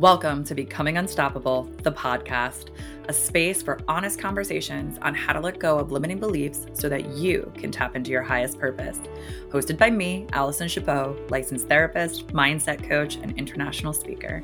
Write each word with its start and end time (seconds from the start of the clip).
Welcome 0.00 0.44
to 0.44 0.54
Becoming 0.54 0.96
Unstoppable, 0.96 1.64
the 1.82 1.92
podcast, 1.92 2.70
a 3.08 3.12
space 3.12 3.60
for 3.60 3.78
honest 3.86 4.18
conversations 4.18 4.98
on 5.02 5.14
how 5.14 5.34
to 5.34 5.40
let 5.40 5.58
go 5.58 5.78
of 5.78 5.92
limiting 5.92 6.18
beliefs 6.18 6.66
so 6.72 6.88
that 6.88 7.08
you 7.08 7.52
can 7.54 7.70
tap 7.70 7.94
into 7.94 8.10
your 8.10 8.22
highest 8.22 8.58
purpose. 8.58 8.98
Hosted 9.50 9.76
by 9.76 9.90
me, 9.90 10.26
Allison 10.32 10.68
Guilbault, 10.68 11.30
licensed 11.30 11.68
therapist, 11.68 12.28
mindset 12.28 12.82
coach, 12.88 13.16
and 13.16 13.36
international 13.36 13.92
speaker. 13.92 14.42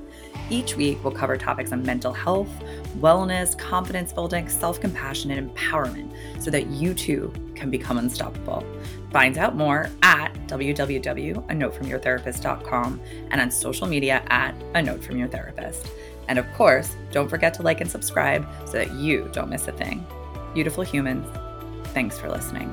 Each 0.50 0.76
week, 0.76 1.02
we'll 1.02 1.14
cover 1.14 1.38
topics 1.38 1.72
on 1.72 1.82
mental 1.82 2.12
health, 2.12 2.50
wellness, 2.98 3.56
confidence 3.56 4.12
building, 4.12 4.50
self 4.50 4.78
compassion, 4.78 5.30
and 5.30 5.50
empowerment 5.50 6.12
so 6.38 6.50
that 6.50 6.66
you 6.66 6.92
too 6.92 7.32
can 7.54 7.70
become 7.70 7.96
unstoppable. 7.96 8.62
Find 9.16 9.38
out 9.38 9.56
more 9.56 9.88
at 10.02 10.34
www.anotefromyourtherapist.com 10.46 13.00
and 13.30 13.40
on 13.40 13.50
social 13.50 13.86
media 13.86 14.22
at 14.26 14.54
a 14.74 14.82
note 14.82 15.02
from 15.02 15.16
your 15.16 15.26
therapist. 15.26 15.88
And 16.28 16.38
of 16.38 16.44
course, 16.52 16.94
don't 17.12 17.30
forget 17.30 17.54
to 17.54 17.62
like 17.62 17.80
and 17.80 17.90
subscribe 17.90 18.46
so 18.66 18.72
that 18.72 18.92
you 18.92 19.30
don't 19.32 19.48
miss 19.48 19.66
a 19.68 19.72
thing. 19.72 20.06
Beautiful 20.52 20.82
humans, 20.82 21.26
thanks 21.94 22.18
for 22.18 22.28
listening. 22.28 22.70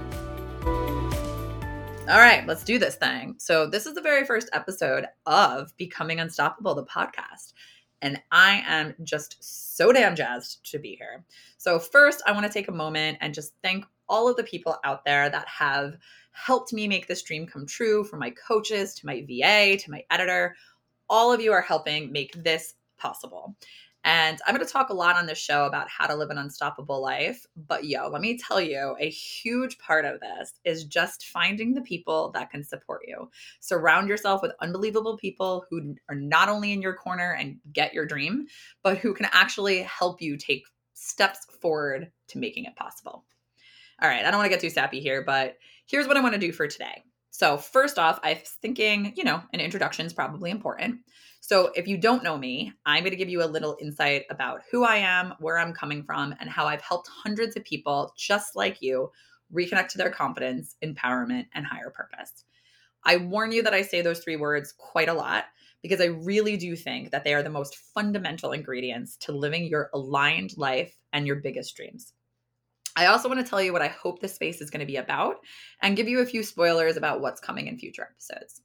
All 2.10 2.20
right, 2.20 2.44
let's 2.46 2.66
do 2.66 2.78
this 2.78 2.96
thing. 2.96 3.36
So, 3.38 3.66
this 3.66 3.86
is 3.86 3.94
the 3.94 4.02
very 4.02 4.26
first 4.26 4.50
episode 4.52 5.06
of 5.26 5.72
Becoming 5.78 6.20
Unstoppable, 6.20 6.76
the 6.76 6.84
podcast. 6.84 7.54
And 8.02 8.22
I 8.34 8.62
am 8.68 8.96
just 9.06 9.38
so 9.40 9.94
damn 9.94 10.14
jazzed 10.14 10.70
to 10.72 10.78
be 10.78 10.98
here. 10.98 11.24
So, 11.58 11.80
first, 11.80 12.22
I 12.28 12.34
want 12.34 12.46
to 12.46 12.52
take 12.52 12.68
a 12.68 12.74
moment 12.74 13.20
and 13.22 13.34
just 13.34 13.54
thank 13.64 13.86
all 14.10 14.28
of 14.28 14.36
the 14.36 14.44
people 14.44 14.76
out 14.84 15.06
there 15.06 15.30
that 15.30 15.48
have 15.48 15.96
helped 16.34 16.74
me 16.74 16.88
make 16.88 17.08
this 17.08 17.24
dream 17.24 17.48
come 17.48 17.66
true 17.66 18.04
from 18.04 18.20
my 18.20 18.32
coaches 18.32 18.94
to 18.96 19.06
my 19.06 19.22
VA 19.28 19.78
to 19.78 19.92
my 19.92 20.04
editor. 20.12 20.56
All 21.10 21.32
of 21.32 21.42
you 21.42 21.52
are 21.52 21.62
helping 21.62 22.12
make 22.12 22.44
this 22.44 22.74
possible. 22.98 23.56
And 24.06 24.40
I'm 24.46 24.54
going 24.54 24.66
to 24.66 24.72
talk 24.72 24.90
a 24.90 24.94
lot 24.94 25.16
on 25.16 25.26
this 25.26 25.38
show 25.38 25.66
about 25.66 25.88
how 25.90 26.08
to 26.08 26.16
live 26.16 26.30
an 26.30 26.38
unstoppable 26.38 27.02
life. 27.02 27.46
But 27.56 27.86
yo, 27.86 28.10
let 28.10 28.22
me 28.22 28.38
tell 28.38 28.60
you, 28.60 28.98
a 29.00 29.10
huge 29.10 29.78
part 29.78 30.04
of 30.04 30.20
this 30.20 30.54
is 30.66 30.84
just 30.84 31.28
finding 31.28 31.74
the 31.74 31.82
people 31.82 32.30
that 32.32 32.50
can 32.50 32.66
support 32.66 33.04
you. 33.08 33.30
Surround 33.62 34.10
yourself 34.10 34.42
with 34.42 34.52
unbelievable 34.60 35.18
people 35.18 35.66
who 35.70 35.96
are 36.10 36.16
not 36.16 36.50
only 36.50 36.74
in 36.74 36.82
your 36.82 36.96
corner 36.96 37.32
and 37.34 37.60
get 37.72 37.94
your 37.94 38.06
dream, 38.06 38.46
but 38.84 38.98
who 38.98 39.14
can 39.14 39.28
actually 39.32 39.84
help 39.84 40.22
you 40.22 40.36
take 40.36 40.66
steps 40.94 41.46
forward 41.62 42.12
to 42.28 42.38
making 42.38 42.66
it 42.66 42.76
possible. 42.76 43.24
All 44.02 44.10
right, 44.10 44.26
I 44.26 44.32
don't 44.32 44.40
want 44.40 44.46
to 44.46 44.50
get 44.50 44.60
too 44.60 44.70
sappy 44.70 45.00
here, 45.00 45.24
but 45.24 45.58
here's 45.86 46.08
what 46.08 46.18
I 46.18 46.22
want 46.22 46.34
to 46.34 46.40
do 46.40 46.52
for 46.52 46.68
today. 46.68 47.04
So, 47.32 47.58
first 47.58 47.98
off, 47.98 48.20
I'm 48.24 48.38
thinking, 48.62 49.14
you 49.16 49.24
know, 49.24 49.42
an 49.54 49.60
introduction 49.60 50.06
is 50.06 50.14
probably 50.14 50.52
important. 50.52 51.00
So, 51.42 51.72
if 51.76 51.88
you 51.88 51.98
don't 51.98 52.24
know 52.24 52.38
me, 52.38 52.74
I'm 52.86 53.04
going 53.04 53.12
to 53.12 53.18
give 53.18 53.30
you 53.30 53.44
a 53.44 53.46
little 53.46 53.76
insight 53.82 54.26
about 54.30 54.62
who 54.72 54.84
I 54.84 54.98
am, 54.98 55.34
where 55.40 55.58
I'm 55.58 55.74
coming 55.74 56.04
from, 56.04 56.36
and 56.40 56.50
how 56.50 56.68
I've 56.68 56.82
helped 56.82 57.10
hundreds 57.12 57.56
of 57.56 57.64
people 57.64 58.14
just 58.16 58.56
like 58.56 58.82
you 58.82 59.10
reconnect 59.54 59.90
to 59.90 59.98
their 59.98 60.12
confidence, 60.12 60.76
empowerment, 60.84 61.48
and 61.54 61.66
higher 61.66 61.90
purpose. 61.90 62.46
I 63.04 63.18
warn 63.18 63.52
you 63.52 63.64
that 63.64 63.74
I 63.74 63.82
say 63.82 64.02
those 64.02 64.20
three 64.20 64.36
words 64.36 64.74
quite 64.78 65.10
a 65.10 65.14
lot 65.14 65.46
because 65.82 66.00
I 66.00 66.06
really 66.06 66.56
do 66.56 66.76
think 66.76 67.12
that 67.12 67.24
they 67.24 67.34
are 67.34 67.44
the 67.44 67.50
most 67.50 67.76
fundamental 67.76 68.54
ingredients 68.54 69.18
to 69.18 69.34
living 69.34 69.66
your 69.66 69.90
aligned 69.94 70.58
life 70.58 70.96
and 71.12 71.28
your 71.28 71.38
biggest 71.38 71.76
dreams. 71.76 72.14
I 72.96 73.08
also 73.08 73.28
want 73.28 73.44
to 73.44 73.50
tell 73.50 73.62
you 73.62 73.74
what 73.74 73.82
I 73.82 73.88
hope 73.88 74.20
this 74.20 74.36
space 74.36 74.62
is 74.62 74.70
going 74.70 74.82
to 74.82 74.86
be 74.86 74.98
about 74.98 75.38
and 75.82 75.96
give 75.96 76.08
you 76.08 76.20
a 76.20 76.26
few 76.26 76.44
spoilers 76.44 76.98
about 76.98 77.22
what's 77.22 77.42
coming 77.42 77.68
in 77.68 77.78
future 77.78 78.04
episodes. 78.04 78.62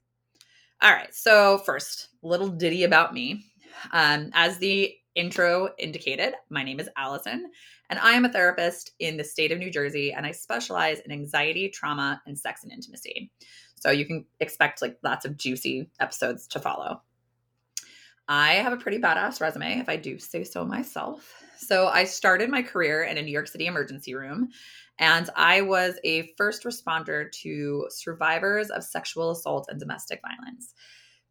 All 0.81 0.93
right, 0.93 1.12
so 1.15 1.59
first, 1.59 2.09
little 2.23 2.49
ditty 2.49 2.84
about 2.84 3.15
me. 3.15 3.45
Um, 3.93 4.31
as 4.34 4.59
the 4.59 4.95
intro 5.15 5.71
indicated, 5.79 6.34
my 6.51 6.62
name 6.62 6.79
is 6.79 6.89
Allison, 6.97 7.51
and 7.91 7.99
I 7.99 8.12
am 8.12 8.25
a 8.25 8.33
therapist 8.33 8.93
in 9.01 9.17
the 9.17 9.25
state 9.25 9.51
of 9.51 9.59
New 9.59 9.71
Jersey, 9.71 10.12
and 10.12 10.25
I 10.25 10.31
specialize 10.31 11.00
in 11.00 11.11
anxiety, 11.11 11.69
trauma, 11.69 12.22
and 12.27 12.38
sex 12.38 12.62
and 12.62 12.72
intimacy. 12.72 13.31
So 13.81 13.91
you 13.91 14.06
can 14.06 14.25
expect 14.41 14.83
like 14.83 14.99
lots 15.03 15.25
of 15.25 15.37
juicy 15.37 15.91
episodes 16.00 16.47
to 16.49 16.61
follow. 16.61 17.03
I 18.28 18.55
have 18.55 18.75
a 18.75 18.77
pretty 18.77 18.99
badass 18.99 19.41
resume, 19.41 19.78
if 19.78 19.89
I 19.89 19.97
do 19.97 20.19
say 20.19 20.44
so 20.44 20.65
myself. 20.65 21.43
So 21.56 21.89
I 21.89 22.05
started 22.05 22.50
my 22.50 22.62
career 22.62 23.03
in 23.03 23.16
a 23.16 23.22
New 23.22 23.33
York 23.33 23.49
City 23.49 23.66
emergency 23.66 24.15
room, 24.15 24.50
and 24.99 25.31
I 25.34 25.62
was 25.62 25.99
a 26.05 26.34
first 26.37 26.65
responder 26.65 27.33
to 27.43 27.87
survivors 27.88 28.69
of 28.71 28.84
sexual 28.84 29.31
assault 29.31 29.67
and 29.71 29.81
domestic 29.81 30.21
violence. 30.21 30.75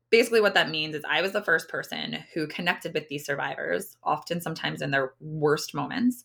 Basically, 0.09 0.41
what 0.41 0.55
that 0.55 0.69
means 0.69 0.95
is 0.95 1.03
I 1.07 1.21
was 1.21 1.33
the 1.33 1.43
first 1.43 1.69
person 1.69 2.17
who 2.33 2.47
connected 2.47 2.93
with 2.93 3.07
these 3.09 3.25
survivors, 3.25 3.97
often 4.03 4.41
sometimes 4.41 4.81
in 4.81 4.89
their 4.89 5.13
worst 5.19 5.75
moments, 5.75 6.23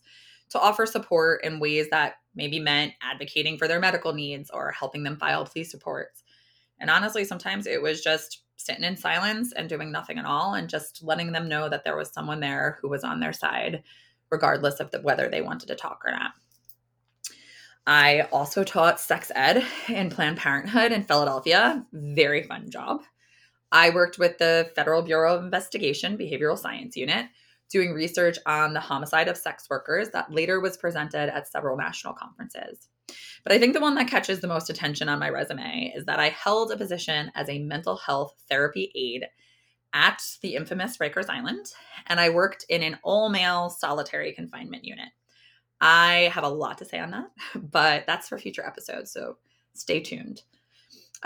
to 0.49 0.59
offer 0.59 0.85
support 0.85 1.43
in 1.43 1.59
ways 1.59 1.89
that 1.91 2.15
maybe 2.33 2.59
meant 2.59 2.93
advocating 3.01 3.57
for 3.57 3.67
their 3.67 3.79
medical 3.79 4.13
needs 4.13 4.49
or 4.49 4.71
helping 4.71 5.03
them 5.03 5.17
file 5.17 5.45
police 5.45 5.73
reports. 5.73 6.23
And 6.79 6.89
honestly, 6.89 7.25
sometimes 7.25 7.67
it 7.67 7.81
was 7.81 8.01
just 8.01 8.42
sitting 8.63 8.83
in 8.83 8.97
silence 8.97 9.51
and 9.53 9.69
doing 9.69 9.91
nothing 9.91 10.17
at 10.17 10.25
all 10.25 10.53
and 10.53 10.69
just 10.69 11.03
letting 11.03 11.31
them 11.31 11.49
know 11.49 11.69
that 11.69 11.83
there 11.83 11.97
was 11.97 12.11
someone 12.11 12.39
there 12.39 12.77
who 12.81 12.89
was 12.89 13.03
on 13.03 13.19
their 13.19 13.33
side 13.33 13.83
regardless 14.31 14.79
of 14.79 14.89
the, 14.91 15.01
whether 15.01 15.29
they 15.29 15.41
wanted 15.41 15.67
to 15.67 15.75
talk 15.75 16.01
or 16.05 16.11
not. 16.11 16.31
I 17.85 18.21
also 18.31 18.63
taught 18.63 18.99
sex 18.99 19.31
ed 19.35 19.63
in 19.89 20.09
planned 20.09 20.37
parenthood 20.37 20.91
in 20.91 21.03
philadelphia. 21.03 21.85
Very 21.91 22.43
fun 22.43 22.69
job. 22.69 23.01
I 23.71 23.89
worked 23.89 24.17
with 24.17 24.37
the 24.37 24.71
federal 24.75 25.01
bureau 25.01 25.35
of 25.35 25.43
investigation 25.43 26.17
behavioral 26.17 26.57
science 26.57 26.95
unit 26.95 27.27
doing 27.69 27.93
research 27.93 28.37
on 28.45 28.73
the 28.73 28.79
homicide 28.79 29.27
of 29.27 29.35
sex 29.35 29.67
workers 29.69 30.09
that 30.11 30.31
later 30.31 30.59
was 30.59 30.77
presented 30.77 31.35
at 31.35 31.47
several 31.47 31.75
national 31.75 32.13
conferences 32.13 32.87
but 33.07 33.51
I 33.51 33.59
think 33.59 33.73
the 33.73 33.81
one 33.81 33.95
that 33.95 34.07
catches 34.07 34.39
the 34.39 34.47
most 34.47 34.69
attention 34.69 35.09
on 35.09 35.19
my 35.19 35.29
resume 35.29 35.93
is 35.95 36.05
that 36.05 36.19
I 36.19 36.29
held 36.29 36.71
a 36.71 36.77
position 36.77 37.31
as 37.35 37.49
a 37.49 37.59
mental 37.59 37.97
health 37.97 38.33
therapy 38.49 38.91
aide 38.95 39.27
at 39.93 40.23
the 40.41 40.55
infamous 40.55 40.97
Rikers 40.97 41.29
Island, 41.29 41.67
and 42.07 42.19
I 42.19 42.29
worked 42.29 42.65
in 42.69 42.81
an 42.81 42.97
all 43.03 43.29
male 43.29 43.69
solitary 43.69 44.33
confinement 44.33 44.85
unit. 44.85 45.09
I 45.79 46.31
have 46.33 46.43
a 46.43 46.49
lot 46.49 46.77
to 46.79 46.85
say 46.85 46.99
on 46.99 47.11
that, 47.11 47.27
but 47.55 48.05
that's 48.07 48.29
for 48.29 48.37
future 48.37 48.65
episodes, 48.65 49.11
so 49.11 49.37
stay 49.73 49.99
tuned. 49.99 50.41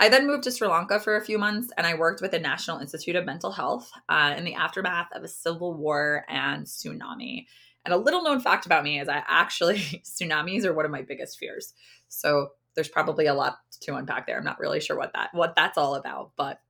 I 0.00 0.08
then 0.08 0.28
moved 0.28 0.44
to 0.44 0.52
Sri 0.52 0.68
Lanka 0.68 1.00
for 1.00 1.16
a 1.16 1.24
few 1.24 1.38
months 1.38 1.72
and 1.76 1.84
I 1.84 1.94
worked 1.94 2.22
with 2.22 2.30
the 2.30 2.38
National 2.38 2.78
Institute 2.78 3.16
of 3.16 3.24
Mental 3.24 3.50
Health 3.50 3.90
uh, 4.08 4.34
in 4.36 4.44
the 4.44 4.54
aftermath 4.54 5.08
of 5.12 5.24
a 5.24 5.28
civil 5.28 5.74
war 5.74 6.24
and 6.28 6.64
tsunami. 6.66 7.46
And 7.88 7.94
a 7.94 8.04
little 8.04 8.22
known 8.22 8.38
fact 8.38 8.66
about 8.66 8.84
me 8.84 9.00
is 9.00 9.08
I 9.08 9.22
actually, 9.26 9.78
tsunamis 10.04 10.66
are 10.66 10.74
one 10.74 10.84
of 10.84 10.90
my 10.90 11.00
biggest 11.00 11.38
fears. 11.38 11.72
So 12.08 12.48
there's 12.74 12.90
probably 12.90 13.24
a 13.24 13.32
lot 13.32 13.56
to 13.80 13.94
unpack 13.94 14.26
there. 14.26 14.36
I'm 14.36 14.44
not 14.44 14.60
really 14.60 14.78
sure 14.78 14.94
what 14.94 15.14
that 15.14 15.30
what 15.32 15.56
that's 15.56 15.78
all 15.78 15.94
about, 15.94 16.32
but 16.36 16.60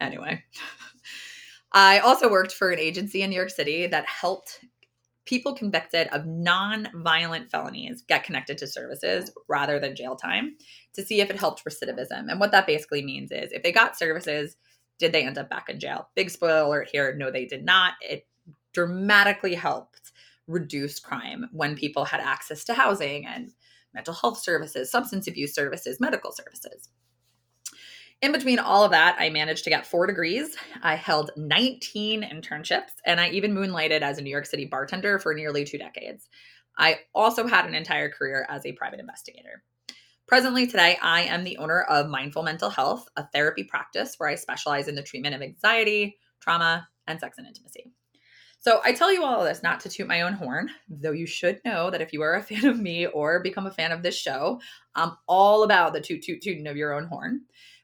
anyway. 0.00 0.42
I 1.72 1.98
also 1.98 2.30
worked 2.30 2.52
for 2.52 2.70
an 2.70 2.78
agency 2.78 3.20
in 3.20 3.28
New 3.28 3.36
York 3.36 3.50
City 3.50 3.86
that 3.86 4.06
helped 4.06 4.64
people 5.26 5.54
convicted 5.54 6.08
of 6.08 6.24
non-violent 6.24 7.50
felonies 7.50 8.02
get 8.08 8.24
connected 8.24 8.56
to 8.58 8.66
services 8.66 9.30
rather 9.48 9.78
than 9.78 9.94
jail 9.94 10.16
time 10.16 10.56
to 10.94 11.04
see 11.04 11.20
if 11.20 11.28
it 11.28 11.38
helped 11.38 11.62
recidivism. 11.66 12.30
And 12.30 12.40
what 12.40 12.52
that 12.52 12.66
basically 12.66 13.02
means 13.02 13.30
is 13.32 13.52
if 13.52 13.62
they 13.62 13.70
got 13.70 13.98
services, 13.98 14.56
did 14.98 15.12
they 15.12 15.26
end 15.26 15.36
up 15.36 15.50
back 15.50 15.68
in 15.68 15.78
jail? 15.78 16.08
Big 16.14 16.30
spoiler 16.30 16.62
alert 16.62 16.88
here, 16.90 17.14
no 17.18 17.30
they 17.30 17.44
did 17.44 17.66
not. 17.66 17.94
It 18.00 18.26
dramatically 18.72 19.54
helped 19.54 19.91
reduce 20.46 20.98
crime 20.98 21.46
when 21.52 21.76
people 21.76 22.04
had 22.04 22.20
access 22.20 22.64
to 22.64 22.74
housing 22.74 23.26
and 23.26 23.50
mental 23.94 24.14
health 24.14 24.38
services, 24.38 24.90
substance 24.90 25.26
abuse 25.26 25.54
services, 25.54 26.00
medical 26.00 26.32
services. 26.32 26.88
In 28.20 28.30
between 28.30 28.60
all 28.60 28.84
of 28.84 28.92
that, 28.92 29.16
I 29.18 29.30
managed 29.30 29.64
to 29.64 29.70
get 29.70 29.86
four 29.86 30.06
degrees. 30.06 30.56
I 30.80 30.94
held 30.94 31.32
19 31.36 32.22
internships, 32.22 32.92
and 33.04 33.20
I 33.20 33.30
even 33.30 33.52
moonlighted 33.52 34.02
as 34.02 34.16
a 34.16 34.22
New 34.22 34.30
York 34.30 34.46
City 34.46 34.64
bartender 34.64 35.18
for 35.18 35.34
nearly 35.34 35.64
two 35.64 35.76
decades. 35.76 36.28
I 36.78 37.00
also 37.14 37.48
had 37.48 37.66
an 37.66 37.74
entire 37.74 38.08
career 38.08 38.46
as 38.48 38.64
a 38.64 38.72
private 38.72 39.00
investigator. 39.00 39.64
Presently, 40.28 40.68
today, 40.68 40.96
I 41.02 41.22
am 41.22 41.42
the 41.42 41.58
owner 41.58 41.82
of 41.82 42.08
Mindful 42.08 42.44
Mental 42.44 42.70
Health, 42.70 43.08
a 43.16 43.26
therapy 43.34 43.64
practice 43.64 44.14
where 44.16 44.28
I 44.28 44.36
specialize 44.36 44.86
in 44.86 44.94
the 44.94 45.02
treatment 45.02 45.34
of 45.34 45.42
anxiety, 45.42 46.16
trauma, 46.40 46.88
and 47.08 47.18
sex 47.18 47.38
and 47.38 47.46
intimacy. 47.46 47.92
So 48.62 48.80
I 48.84 48.92
tell 48.92 49.12
you 49.12 49.24
all 49.24 49.40
of 49.40 49.44
this 49.44 49.64
not 49.64 49.80
to 49.80 49.88
toot 49.88 50.06
my 50.06 50.20
own 50.22 50.34
horn, 50.34 50.70
though 50.88 51.10
you 51.10 51.26
should 51.26 51.60
know 51.64 51.90
that 51.90 52.00
if 52.00 52.12
you 52.12 52.22
are 52.22 52.34
a 52.34 52.42
fan 52.44 52.64
of 52.64 52.78
me 52.78 53.06
or 53.06 53.42
become 53.42 53.66
a 53.66 53.72
fan 53.72 53.90
of 53.90 54.02
this 54.02 54.16
show, 54.16 54.60
I'm 54.94 55.16
all 55.26 55.64
about 55.64 55.92
the 55.92 56.00
toot 56.00 56.22
toot 56.22 56.40
tooting 56.40 56.68
of 56.68 56.76
your 56.76 56.94
own 56.94 57.06
horn. 57.06 57.42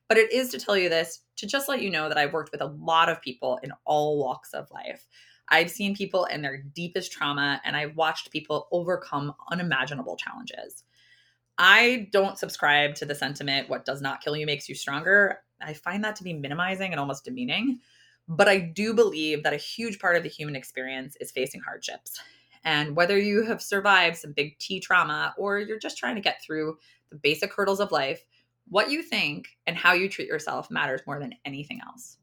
But 0.09 0.19
it 0.19 0.33
is 0.33 0.51
to 0.51 0.59
tell 0.59 0.77
you 0.77 0.89
this 0.89 1.23
to 1.37 1.49
just 1.49 1.69
let 1.69 1.83
you 1.83 1.91
know 1.91 2.09
that 2.09 2.17
I've 2.17 2.33
worked 2.33 2.53
with 2.53 2.63
a 2.63 2.67
lot 2.67 3.09
of 3.09 3.21
people 3.21 3.59
in 3.65 3.73
all 3.85 4.19
walks 4.19 4.55
of 4.55 4.71
life. 4.71 5.05
I've 5.49 5.71
seen 5.71 5.97
people 5.97 6.27
in 6.27 6.43
their 6.43 6.63
deepest 6.63 7.11
trauma 7.11 7.61
and 7.65 7.77
I've 7.77 7.97
watched 7.97 8.31
people 8.31 8.69
overcome 8.71 9.35
unimaginable 9.51 10.17
challenges. 10.17 10.85
I 11.59 12.09
don't 12.13 12.39
subscribe 12.39 12.95
to 12.97 13.05
the 13.05 13.17
sentiment 13.17 13.69
what 13.69 13.85
does 13.85 14.01
not 14.01 14.23
kill 14.23 14.37
you 14.37 14.47
makes 14.47 14.69
you 14.69 14.77
stronger. 14.77 15.41
I 15.61 15.73
find 15.73 16.05
that 16.05 16.15
to 16.17 16.25
be 16.25 16.35
minimizing 16.35 16.93
and 16.93 17.01
almost 17.01 17.25
demeaning 17.25 17.81
But 18.29 18.49
I 18.49 18.59
do 18.59 18.93
believe 18.93 19.43
that 19.43 19.55
a 19.55 19.59
huge 19.59 19.99
part 19.99 20.17
of 20.17 20.23
the 20.23 20.29
human 20.29 20.55
experience 20.55 21.17
is 21.21 21.31
facing 21.31 21.63
hardships. 21.63 22.21
And 22.65 22.95
whether 22.95 23.19
you 23.19 23.45
have 23.45 23.63
survived 23.63 24.17
some 24.17 24.33
big 24.33 24.59
T 24.59 24.81
trauma 24.81 25.35
or 25.39 25.59
you're 25.59 25.79
just 25.79 25.97
trying 25.97 26.17
to 26.17 26.21
get 26.21 26.43
through 26.43 26.77
the 27.11 27.17
basic 27.17 27.55
hurdles 27.55 27.81
of 27.81 27.93
life, 27.93 28.23
what 28.69 28.91
you 28.91 29.03
think 29.03 29.49
and 29.67 29.77
how 29.77 29.95
you 29.95 30.09
treat 30.09 30.29
yourself 30.29 30.71
matters 30.71 31.01
more 31.07 31.19
than 31.19 31.35
anything 31.45 31.81
else. 31.87 32.19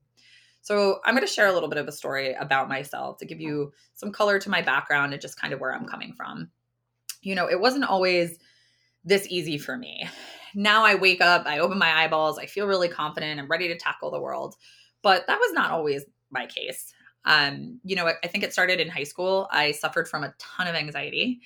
So, 0.61 0.99
I'm 1.05 1.15
going 1.15 1.25
to 1.25 1.31
share 1.31 1.47
a 1.47 1.53
little 1.53 1.69
bit 1.69 1.77
of 1.77 1.87
a 1.87 1.91
story 1.91 2.33
about 2.33 2.69
myself 2.69 3.17
to 3.17 3.25
give 3.25 3.39
you 3.39 3.71
some 3.93 4.11
color 4.11 4.39
to 4.39 4.49
my 4.49 4.61
background 4.61 5.13
and 5.13 5.21
just 5.21 5.39
kind 5.39 5.53
of 5.53 5.59
where 5.59 5.73
I'm 5.73 5.87
coming 5.87 6.13
from. 6.13 6.49
You 7.21 7.35
know, 7.35 7.49
it 7.49 7.59
wasn't 7.59 7.85
always 7.85 8.37
this 9.03 9.27
easy 9.29 9.57
for 9.57 9.77
me. 9.77 10.07
Now 10.55 10.85
I 10.85 10.95
wake 10.95 11.21
up, 11.21 11.45
I 11.45 11.59
open 11.59 11.77
my 11.77 11.91
eyeballs, 12.03 12.39
I 12.39 12.45
feel 12.45 12.65
really 12.65 12.87
confident, 12.87 13.39
I'm 13.39 13.47
ready 13.47 13.67
to 13.67 13.77
tackle 13.77 14.09
the 14.09 14.19
world. 14.19 14.55
But 15.05 15.27
that 15.27 15.37
was 15.39 15.53
not 15.53 15.69
always 15.69 16.03
my 16.31 16.47
case. 16.47 16.91
Um, 17.25 17.79
you 17.83 17.95
know, 17.95 18.07
I 18.07 18.27
think 18.27 18.43
it 18.43 18.53
started 18.53 18.79
in 18.79 18.89
high 18.89 19.03
school. 19.03 19.47
I 19.51 19.71
suffered 19.71 20.07
from 20.07 20.23
a 20.23 20.33
ton 20.39 20.65
of 20.65 20.73
anxiety. 20.73 21.41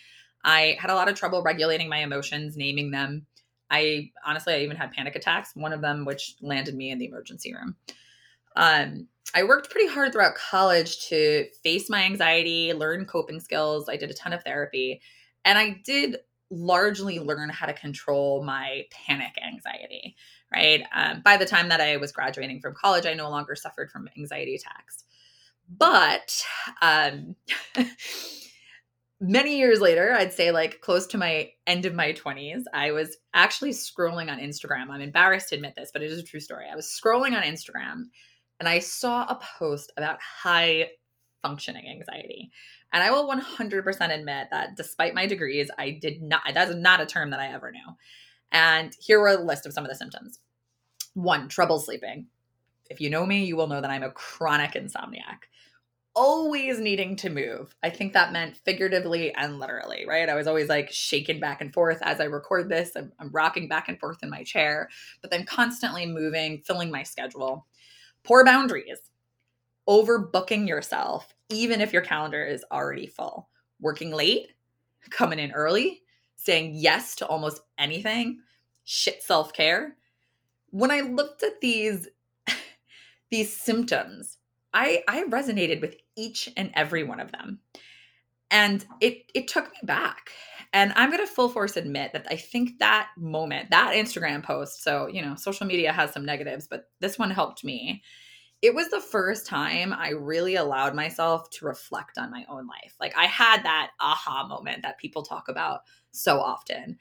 I 0.45 0.77
had 0.79 0.89
a 0.89 0.95
lot 0.95 1.09
of 1.09 1.15
trouble 1.15 1.43
regulating 1.43 1.89
my 1.89 1.97
emotions, 1.97 2.55
naming 2.55 2.91
them. 2.91 3.25
I 3.69 4.11
honestly, 4.25 4.53
I 4.53 4.59
even 4.61 4.77
had 4.77 4.93
panic 4.93 5.17
attacks, 5.17 5.51
one 5.55 5.73
of 5.73 5.81
them 5.81 6.05
which 6.05 6.35
landed 6.41 6.73
me 6.73 6.89
in 6.89 6.99
the 6.99 7.07
emergency 7.07 7.53
room. 7.53 7.75
Um, 8.55 9.09
I 9.35 9.43
worked 9.43 9.69
pretty 9.69 9.89
hard 9.89 10.13
throughout 10.13 10.35
college 10.35 11.09
to 11.09 11.47
face 11.61 11.89
my 11.89 12.03
anxiety, 12.03 12.71
learn 12.71 13.03
coping 13.03 13.41
skills. 13.41 13.89
I 13.89 13.97
did 13.97 14.09
a 14.09 14.13
ton 14.13 14.31
of 14.31 14.41
therapy, 14.41 15.01
and 15.43 15.57
I 15.57 15.81
did 15.83 16.15
largely 16.49 17.19
learn 17.19 17.49
how 17.49 17.65
to 17.65 17.73
control 17.73 18.41
my 18.41 18.85
panic 18.89 19.33
anxiety, 19.45 20.15
right? 20.53 20.83
Um, 20.93 21.21
by 21.23 21.37
the 21.37 21.45
time 21.45 21.69
that 21.69 21.81
I 21.81 21.97
was 21.97 22.11
graduating 22.11 22.61
from 22.61 22.73
college, 22.73 23.05
I 23.05 23.13
no 23.13 23.29
longer 23.29 23.55
suffered 23.55 23.91
from 23.91 24.09
anxiety 24.17 24.55
attacks. 24.55 25.03
But 25.69 26.43
um, 26.81 27.35
many 29.21 29.57
years 29.57 29.81
later, 29.81 30.13
I'd 30.13 30.33
say 30.33 30.51
like 30.51 30.81
close 30.81 31.05
to 31.07 31.17
my 31.17 31.51
end 31.67 31.85
of 31.85 31.93
my 31.93 32.13
20s, 32.13 32.63
I 32.73 32.91
was 32.91 33.17
actually 33.33 33.71
scrolling 33.71 34.31
on 34.31 34.39
Instagram. 34.39 34.89
I'm 34.89 35.01
embarrassed 35.01 35.49
to 35.49 35.55
admit 35.55 35.73
this, 35.75 35.91
but 35.93 36.01
it 36.01 36.11
is 36.11 36.19
a 36.19 36.23
true 36.23 36.39
story. 36.39 36.65
I 36.71 36.75
was 36.75 36.87
scrolling 36.87 37.35
on 37.37 37.43
Instagram 37.43 38.05
and 38.59 38.67
I 38.67 38.79
saw 38.79 39.23
a 39.23 39.39
post 39.59 39.91
about 39.97 40.19
high 40.21 40.89
functioning 41.41 41.87
anxiety. 41.87 42.51
And 42.91 43.03
I 43.03 43.11
will 43.11 43.29
100% 43.29 44.19
admit 44.19 44.47
that 44.51 44.75
despite 44.75 45.13
my 45.13 45.27
degrees, 45.27 45.69
I 45.77 45.91
did 45.91 46.21
not, 46.21 46.41
that's 46.53 46.73
not 46.73 47.01
a 47.01 47.05
term 47.05 47.29
that 47.29 47.39
I 47.39 47.53
ever 47.53 47.71
knew. 47.71 47.95
And 48.51 48.95
here 48.99 49.19
were 49.19 49.29
a 49.29 49.37
list 49.37 49.65
of 49.65 49.73
some 49.73 49.83
of 49.83 49.89
the 49.89 49.95
symptoms. 49.95 50.39
One, 51.13 51.47
trouble 51.47 51.79
sleeping. 51.79 52.27
If 52.89 52.99
you 52.99 53.09
know 53.09 53.25
me, 53.25 53.45
you 53.45 53.55
will 53.55 53.67
know 53.67 53.81
that 53.81 53.89
I'm 53.89 54.03
a 54.03 54.11
chronic 54.11 54.71
insomniac. 54.71 55.47
Always 56.15 56.79
needing 56.79 57.15
to 57.17 57.29
move. 57.29 57.75
I 57.83 57.89
think 57.89 58.13
that 58.13 58.33
meant 58.33 58.57
figuratively 58.57 59.33
and 59.35 59.59
literally, 59.59 60.05
right? 60.07 60.27
I 60.27 60.35
was 60.35 60.47
always 60.47 60.67
like 60.67 60.91
shaking 60.91 61.39
back 61.39 61.61
and 61.61 61.73
forth 61.73 61.99
as 62.01 62.19
I 62.19 62.25
record 62.25 62.67
this. 62.67 62.91
I'm, 62.95 63.11
I'm 63.19 63.29
rocking 63.31 63.67
back 63.67 63.89
and 63.89 63.99
forth 63.99 64.17
in 64.23 64.29
my 64.29 64.43
chair, 64.43 64.89
but 65.21 65.29
then 65.29 65.45
constantly 65.45 66.05
moving, 66.07 66.63
filling 66.65 66.89
my 66.91 67.03
schedule. 67.03 67.67
Poor 68.23 68.43
boundaries 68.43 68.99
overbooking 69.89 70.67
yourself, 70.67 71.33
even 71.49 71.81
if 71.81 71.91
your 71.91 72.03
calendar 72.03 72.45
is 72.45 72.63
already 72.71 73.07
full. 73.07 73.49
Working 73.81 74.11
late, 74.11 74.53
coming 75.09 75.39
in 75.39 75.51
early, 75.51 76.03
saying 76.39 76.71
yes 76.75 77.15
to 77.15 77.27
almost 77.27 77.61
anything, 77.77 78.39
shit 78.83 79.21
self 79.21 79.53
care. 79.53 79.95
When 80.69 80.91
I 80.91 81.01
looked 81.01 81.43
at 81.43 81.61
these, 81.61 82.07
these 83.31 83.55
symptoms, 83.55 84.37
I, 84.73 85.03
I 85.07 85.23
resonated 85.25 85.81
with 85.81 85.95
each 86.15 86.49
and 86.55 86.71
every 86.75 87.03
one 87.03 87.19
of 87.19 87.31
them. 87.31 87.59
And 88.51 88.85
it, 88.99 89.31
it 89.35 89.47
took 89.47 89.65
me 89.65 89.79
back. 89.83 90.31
And 90.71 90.93
I'm 90.95 91.09
going 91.09 91.25
to 91.25 91.31
full 91.31 91.49
force 91.49 91.77
admit 91.77 92.13
that 92.13 92.27
I 92.29 92.35
think 92.35 92.79
that 92.79 93.09
moment, 93.17 93.71
that 93.71 93.93
Instagram 93.93 94.43
post, 94.43 94.83
so, 94.83 95.07
you 95.07 95.21
know, 95.23 95.35
social 95.35 95.65
media 95.65 95.91
has 95.91 96.11
some 96.13 96.25
negatives, 96.25 96.67
but 96.67 96.89
this 96.99 97.19
one 97.19 97.31
helped 97.31 97.63
me 97.63 98.03
it 98.61 98.75
was 98.75 98.89
the 98.89 98.99
first 98.99 99.45
time 99.45 99.93
I 99.93 100.09
really 100.09 100.55
allowed 100.55 100.93
myself 100.93 101.49
to 101.51 101.65
reflect 101.65 102.17
on 102.17 102.31
my 102.31 102.45
own 102.49 102.67
life. 102.67 102.93
Like 102.99 103.17
I 103.17 103.25
had 103.25 103.63
that 103.63 103.91
aha 103.99 104.47
moment 104.47 104.83
that 104.83 104.97
people 104.97 105.23
talk 105.23 105.47
about 105.47 105.81
so 106.11 106.39
often. 106.39 106.97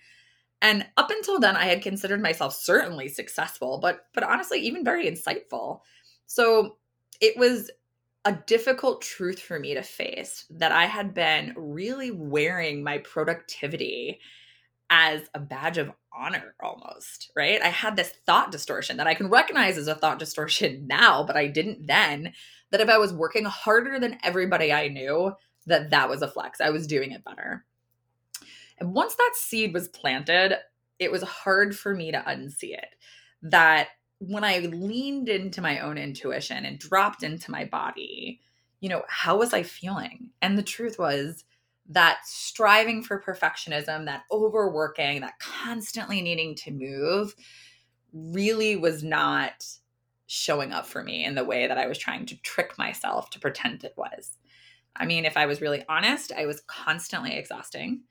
And 0.60 0.86
up 0.96 1.10
until 1.10 1.38
then 1.38 1.56
I 1.56 1.64
had 1.64 1.82
considered 1.82 2.22
myself 2.22 2.54
certainly 2.54 3.08
successful, 3.08 3.78
but 3.80 4.06
but 4.14 4.24
honestly 4.24 4.60
even 4.60 4.84
very 4.84 5.06
insightful. 5.06 5.80
So 6.26 6.76
it 7.20 7.36
was 7.36 7.70
a 8.24 8.38
difficult 8.46 9.00
truth 9.00 9.40
for 9.40 9.58
me 9.58 9.74
to 9.74 9.82
face 9.82 10.44
that 10.50 10.72
I 10.72 10.86
had 10.86 11.14
been 11.14 11.54
really 11.56 12.10
wearing 12.10 12.82
my 12.82 12.98
productivity 12.98 14.20
as 14.90 15.22
a 15.34 15.38
badge 15.38 15.78
of 15.78 15.92
honor 16.12 16.54
almost, 16.60 17.30
right? 17.36 17.62
I 17.62 17.68
had 17.68 17.96
this 17.96 18.12
thought 18.26 18.50
distortion 18.50 18.96
that 18.96 19.06
I 19.06 19.14
can 19.14 19.28
recognize 19.28 19.78
as 19.78 19.86
a 19.86 19.94
thought 19.94 20.18
distortion 20.18 20.86
now, 20.88 21.24
but 21.24 21.36
I 21.36 21.46
didn't 21.46 21.86
then. 21.86 22.32
That 22.70 22.82
if 22.82 22.90
I 22.90 22.98
was 22.98 23.14
working 23.14 23.46
harder 23.46 23.98
than 23.98 24.18
everybody 24.22 24.72
I 24.72 24.88
knew, 24.88 25.32
that 25.66 25.90
that 25.90 26.10
was 26.10 26.20
a 26.20 26.28
flex. 26.28 26.60
I 26.60 26.68
was 26.68 26.86
doing 26.86 27.12
it 27.12 27.24
better. 27.24 27.64
And 28.78 28.94
once 28.94 29.14
that 29.14 29.32
seed 29.34 29.74
was 29.74 29.88
planted, 29.88 30.56
it 30.98 31.12
was 31.12 31.22
hard 31.22 31.76
for 31.76 31.94
me 31.94 32.12
to 32.12 32.18
unsee 32.18 32.74
it. 32.74 32.94
That 33.42 33.88
when 34.18 34.44
I 34.44 34.58
leaned 34.58 35.28
into 35.28 35.60
my 35.60 35.80
own 35.80 35.98
intuition 35.98 36.64
and 36.64 36.78
dropped 36.78 37.22
into 37.22 37.50
my 37.50 37.64
body, 37.64 38.40
you 38.80 38.88
know, 38.88 39.02
how 39.08 39.38
was 39.38 39.52
I 39.52 39.62
feeling? 39.62 40.30
And 40.42 40.56
the 40.56 40.62
truth 40.62 40.98
was, 40.98 41.44
that 41.90 42.18
striving 42.24 43.02
for 43.02 43.20
perfectionism, 43.20 44.04
that 44.04 44.24
overworking, 44.30 45.22
that 45.22 45.38
constantly 45.38 46.20
needing 46.20 46.54
to 46.54 46.70
move 46.70 47.34
really 48.12 48.76
was 48.76 49.02
not 49.02 49.64
showing 50.26 50.72
up 50.72 50.86
for 50.86 51.02
me 51.02 51.24
in 51.24 51.34
the 51.34 51.44
way 51.44 51.66
that 51.66 51.78
I 51.78 51.86
was 51.86 51.96
trying 51.96 52.26
to 52.26 52.36
trick 52.42 52.76
myself 52.76 53.30
to 53.30 53.40
pretend 53.40 53.84
it 53.84 53.94
was. 53.96 54.36
I 54.96 55.06
mean, 55.06 55.24
if 55.24 55.36
I 55.36 55.46
was 55.46 55.62
really 55.62 55.84
honest, 55.88 56.32
I 56.36 56.44
was 56.44 56.60
constantly 56.66 57.34
exhausting. 57.34 58.02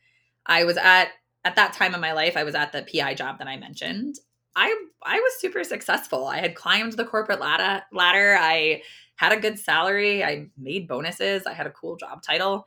I 0.48 0.64
was 0.64 0.78
at 0.78 1.10
at 1.44 1.56
that 1.56 1.74
time 1.74 1.94
in 1.94 2.02
my 2.02 2.14
life, 2.14 2.36
I 2.36 2.44
was 2.44 2.56
at 2.56 2.72
the 2.72 2.86
PI 2.92 3.14
job 3.14 3.40
that 3.40 3.48
I 3.48 3.58
mentioned. 3.58 4.16
I 4.56 4.76
I 5.04 5.20
was 5.20 5.40
super 5.40 5.64
successful. 5.64 6.26
I 6.26 6.40
had 6.40 6.56
climbed 6.56 6.94
the 6.94 7.06
corporate 7.06 7.40
ladder 7.40 7.84
ladder. 7.92 8.38
I 8.40 8.82
had 9.16 9.32
a 9.32 9.40
good 9.40 9.60
salary. 9.60 10.24
I 10.24 10.48
made 10.58 10.88
bonuses. 10.88 11.46
I 11.46 11.54
had 11.54 11.68
a 11.68 11.72
cool 11.72 11.96
job 11.96 12.22
title. 12.22 12.66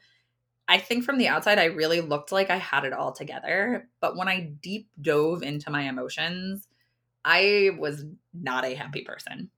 I 0.68 0.78
think 0.78 1.04
from 1.04 1.18
the 1.18 1.26
outside, 1.26 1.58
I 1.58 1.64
really 1.64 2.00
looked 2.00 2.30
like 2.30 2.48
I 2.48 2.56
had 2.56 2.84
it 2.84 2.92
all 2.92 3.12
together. 3.12 3.88
But 4.00 4.16
when 4.16 4.28
I 4.28 4.52
deep 4.62 4.88
dove 5.00 5.42
into 5.42 5.70
my 5.70 5.82
emotions, 5.82 6.68
I 7.24 7.70
was 7.78 8.04
not 8.32 8.64
a 8.64 8.74
happy 8.74 9.02
person. 9.02 9.50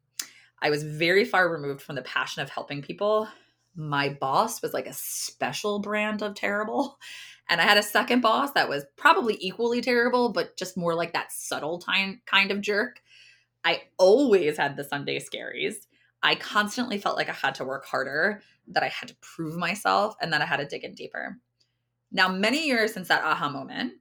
I 0.63 0.71
was 0.71 0.85
very 0.85 1.25
far 1.25 1.51
removed 1.51 1.83
from 1.83 1.97
the 1.97 2.03
passion 2.03 2.43
of 2.43 2.49
helping 2.49 2.81
people. 2.81 3.29
My 3.77 4.09
boss 4.09 4.63
was 4.63 4.73
like 4.73 4.87
a 4.87 4.93
special 4.93 5.81
brand 5.81 6.23
of 6.23 6.35
terrible. 6.35 6.99
And 7.53 7.61
I 7.61 7.65
had 7.65 7.77
a 7.77 7.83
second 7.83 8.23
boss 8.23 8.53
that 8.53 8.71
was 8.71 8.87
probably 8.97 9.37
equally 9.39 9.83
terrible, 9.83 10.31
but 10.31 10.57
just 10.57 10.75
more 10.75 10.95
like 10.95 11.13
that 11.13 11.31
subtle 11.31 11.79
time 11.79 12.23
kind 12.25 12.51
of 12.51 12.63
jerk. 12.63 13.03
I 13.63 13.83
always 13.99 14.57
had 14.57 14.75
the 14.75 14.85
Sunday 14.85 15.19
scaries. 15.19 15.75
I 16.23 16.35
constantly 16.35 16.97
felt 16.97 17.19
like 17.19 17.29
I 17.29 17.35
had 17.35 17.55
to 17.57 17.67
work 17.67 17.85
harder, 17.85 18.41
that 18.69 18.83
I 18.83 18.89
had 18.89 19.11
to 19.11 19.17
prove 19.17 19.59
myself, 19.59 20.15
and 20.23 20.33
that 20.33 20.41
I 20.41 20.47
had 20.47 20.61
to 20.61 20.67
dig 20.67 20.83
in 20.83 20.95
deeper. 20.95 21.37
Now, 22.11 22.27
many 22.29 22.67
years 22.67 22.95
since 22.95 23.09
that 23.09 23.23
aha 23.23 23.51
moment, 23.51 23.97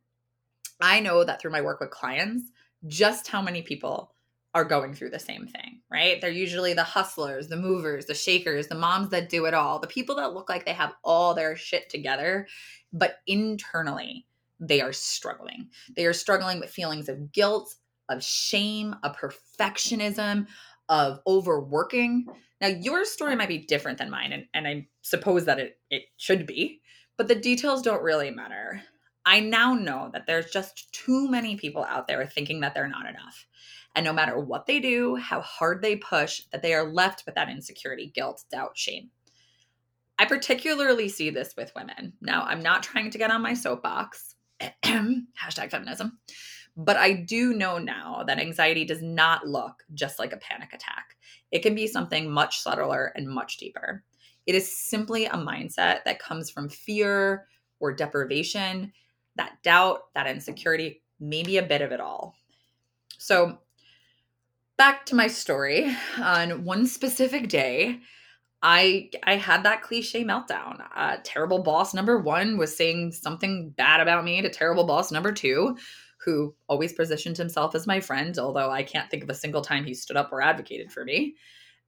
I 0.80 1.02
know 1.02 1.26
that 1.26 1.42
through 1.42 1.52
my 1.52 1.62
work 1.62 1.82
with 1.82 1.90
clients, 1.90 2.54
just 2.88 3.28
how 3.28 3.42
many 3.42 3.64
people 3.64 4.14
are 4.54 4.66
going 4.66 4.94
through 4.94 5.10
the 5.10 5.20
same 5.20 5.48
thing, 5.48 5.82
right? 5.90 6.20
They're 6.20 6.30
usually 6.30 6.74
the 6.74 6.84
hustlers, 6.84 7.48
the 7.48 7.56
movers, 7.56 8.06
the 8.06 8.14
shakers, 8.14 8.68
the 8.68 8.76
moms 8.76 9.10
that 9.10 9.30
do 9.30 9.46
it 9.46 9.54
all, 9.54 9.80
the 9.80 9.88
people 9.88 10.16
that 10.16 10.34
look 10.34 10.50
like 10.50 10.66
they 10.66 10.74
have 10.74 10.94
all 11.04 11.34
their 11.34 11.56
shit 11.56 11.90
together, 11.90 12.48
but 12.92 13.20
internally 13.28 14.26
they 14.60 14.82
are 14.82 14.94
struggling. 14.94 15.70
They 15.96 16.06
are 16.06 16.14
struggling 16.14 16.60
with 16.60 16.70
feelings 16.70 17.08
of 17.08 17.32
guilt, 17.32 17.76
of 18.10 18.24
shame, 18.24 18.96
of 19.04 19.16
perfectionism, 19.16 20.48
of 20.90 21.20
overworking. 21.26 22.26
Now, 22.60 22.68
your 22.68 23.06
story 23.06 23.36
might 23.36 23.48
be 23.48 23.66
different 23.66 23.98
than 23.98 24.10
mine, 24.10 24.34
and, 24.34 24.46
and 24.54 24.68
I 24.68 24.88
suppose 25.02 25.46
that 25.46 25.60
it, 25.60 25.80
it 25.90 26.04
should 26.18 26.46
be, 26.46 26.82
but 27.18 27.28
the 27.28 27.36
details 27.36 27.82
don't 27.82 28.04
really 28.04 28.30
matter. 28.30 28.82
I 29.26 29.40
now 29.40 29.74
know 29.74 30.10
that 30.14 30.26
there's 30.28 30.52
just 30.52 30.92
too 30.94 31.30
many 31.30 31.56
people 31.56 31.84
out 31.84 32.08
there 32.08 32.26
thinking 32.26 32.60
that 32.62 32.74
they're 32.74 32.88
not 32.88 33.08
enough. 33.08 33.46
And 33.96 34.06
no 34.06 34.14
matter 34.14 34.40
what 34.40 34.66
they 34.66 34.80
do, 34.80 35.16
how 35.16 35.42
hard 35.42 35.82
they 35.82 35.98
push, 35.98 36.44
that 36.52 36.62
they 36.62 36.74
are 36.74 36.92
left 36.92 37.24
with 37.26 37.36
that 37.36 37.50
insecurity, 37.50 38.12
guilt, 38.14 38.44
doubt, 38.52 38.78
shame. 38.78 39.10
I 40.18 40.26
particularly 40.26 41.10
see 41.10 41.30
this 41.30 41.56
with 41.58 41.74
women. 41.76 42.14
Now, 42.22 42.44
I'm 42.44 42.62
not 42.62 42.84
trying 42.84 43.10
to 43.12 43.18
get 43.18 43.32
on 43.32 43.42
my 43.42 43.54
soapbox, 43.54 44.36
hashtag 44.84 45.72
feminism, 45.72 46.20
But 46.78 46.96
I 46.96 47.14
do 47.14 47.54
know 47.54 47.80
now 47.80 48.24
that 48.28 48.40
anxiety 48.40 48.86
does 48.86 49.02
not 49.02 49.48
look 49.48 49.84
just 49.94 50.20
like 50.20 50.32
a 50.32 50.38
panic 50.38 50.74
attack. 50.74 51.18
It 51.52 51.64
can 51.64 51.76
be 51.76 51.88
something 51.88 52.30
much 52.32 52.62
subtler 52.62 53.12
and 53.16 53.28
much 53.28 53.58
deeper. 53.58 54.04
It 54.46 54.56
is 54.56 54.72
simply 54.72 55.26
a 55.26 55.32
mindset 55.32 56.04
that 56.06 56.20
comes 56.20 56.50
from 56.50 56.70
fear 56.70 57.48
or 57.80 57.94
deprivation, 57.94 58.94
that 59.36 59.62
doubt, 59.64 60.14
that 60.14 60.28
insecurity, 60.28 61.02
maybe 61.20 61.58
a 61.58 61.64
bit 61.64 61.82
of 61.82 61.92
it 61.92 62.00
all. 62.00 62.36
So, 63.18 63.60
back 64.82 65.06
to 65.06 65.14
my 65.14 65.28
story. 65.28 65.96
On 66.18 66.64
one 66.64 66.88
specific 66.88 67.50
day, 67.50 68.00
I 68.64 69.12
I 69.22 69.36
had 69.36 69.62
that 69.62 69.84
cliche 69.84 70.24
meltdown. 70.24 70.84
Uh, 70.96 71.18
terrible 71.24 71.62
boss 71.62 71.94
number 71.94 72.18
one 72.18 72.58
was 72.58 72.76
saying 72.76 73.12
something 73.12 73.70
bad 73.78 74.02
about 74.02 74.26
me 74.26 74.42
to 74.42 74.50
terrible 74.50 74.86
boss 74.86 75.12
number 75.12 75.32
two, 75.32 75.78
who 76.26 76.56
always 76.68 76.94
positioned 76.94 77.38
himself 77.38 77.76
as 77.76 77.86
my 77.86 78.00
friend, 78.00 78.40
although 78.40 78.72
I 78.72 78.82
can't 78.82 79.08
think 79.12 79.22
of 79.22 79.30
a 79.30 79.36
single 79.36 79.62
time 79.62 79.84
he 79.84 79.94
stood 79.94 80.18
up 80.18 80.34
or 80.34 80.42
advocated 80.42 80.92
for 80.92 81.06
me. 81.06 81.36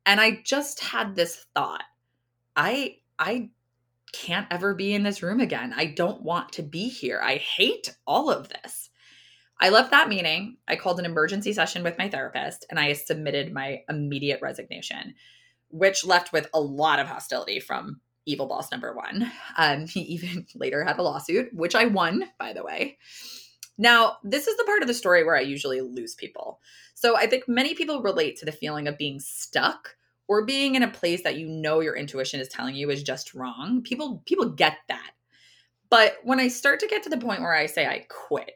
And 0.06 0.22
I 0.22 0.42
just 0.46 0.80
had 0.80 1.16
this 1.16 1.48
thought. 1.56 1.86
I 2.56 2.98
I 3.18 3.50
can't 4.12 4.46
ever 4.52 4.76
be 4.76 4.94
in 4.94 5.02
this 5.02 5.24
room 5.24 5.40
again. 5.40 5.74
I 5.76 5.86
don't 5.88 6.22
want 6.22 6.52
to 6.52 6.62
be 6.62 6.90
here. 6.90 7.20
I 7.24 7.38
hate 7.38 7.96
all 8.06 8.30
of 8.30 8.50
this. 8.50 8.92
I 9.64 9.70
left 9.70 9.92
that 9.92 10.10
meeting. 10.10 10.58
I 10.68 10.76
called 10.76 11.00
an 11.00 11.06
emergency 11.06 11.54
session 11.54 11.84
with 11.84 11.98
my 11.98 12.10
therapist 12.10 12.66
and 12.70 12.78
I 12.78 12.92
submitted 12.92 13.54
my 13.54 13.84
immediate 13.88 14.42
resignation, 14.42 15.16
which 15.70 16.06
left 16.06 16.34
with 16.34 16.50
a 16.54 16.60
lot 16.60 17.00
of 17.00 17.08
hostility 17.08 17.62
from 17.62 18.02
evil 18.26 18.46
boss 18.46 18.74
number 18.74 18.94
one. 18.94 19.32
Um, 19.58 19.88
he 19.88 20.02
even 20.02 20.46
later 20.54 20.84
had 20.84 21.00
a 21.00 21.02
lawsuit, 21.02 21.54
which 21.54 21.76
I 21.76 21.86
won, 21.86 22.26
by 22.38 22.52
the 22.52 22.62
way. 22.62 22.98
Now, 23.78 24.18
this 24.22 24.48
is 24.48 24.58
the 24.58 24.66
part 24.66 24.82
of 24.82 24.90
the 24.90 24.94
story 24.94 25.24
where 25.24 25.38
I 25.38 25.42
usually 25.42 25.80
lose 25.80 26.14
people. 26.14 26.60
So 26.94 27.16
I 27.16 27.26
think 27.26 27.48
many 27.48 27.74
people 27.74 28.02
relate 28.02 28.36
to 28.40 28.46
the 28.46 28.52
feeling 28.52 28.90
of 28.90 28.98
being 28.98 29.22
stuck 29.22 29.96
or 30.28 30.46
being 30.46 30.76
in 30.76 30.84
a 30.84 30.92
place 30.92 31.24
that 31.24 31.38
you 31.38 31.48
know 31.48 31.80
your 31.80 31.96
intuition 31.96 32.42
is 32.42 32.50
telling 32.50 32.76
you 32.76 32.90
is 32.90 33.02
just 33.02 33.34
wrong. 33.34 33.82
People 33.82 34.24
people 34.26 34.50
get 34.50 34.76
that. 34.90 35.12
But 35.90 36.18
when 36.24 36.42
I 36.42 36.50
start 36.50 36.82
to 36.82 36.88
get 36.88 37.04
to 37.04 37.10
the 37.10 37.18
point 37.18 37.40
where 37.40 37.56
I 37.56 37.68
say 37.68 37.88
I 37.88 38.06
quit, 38.10 38.52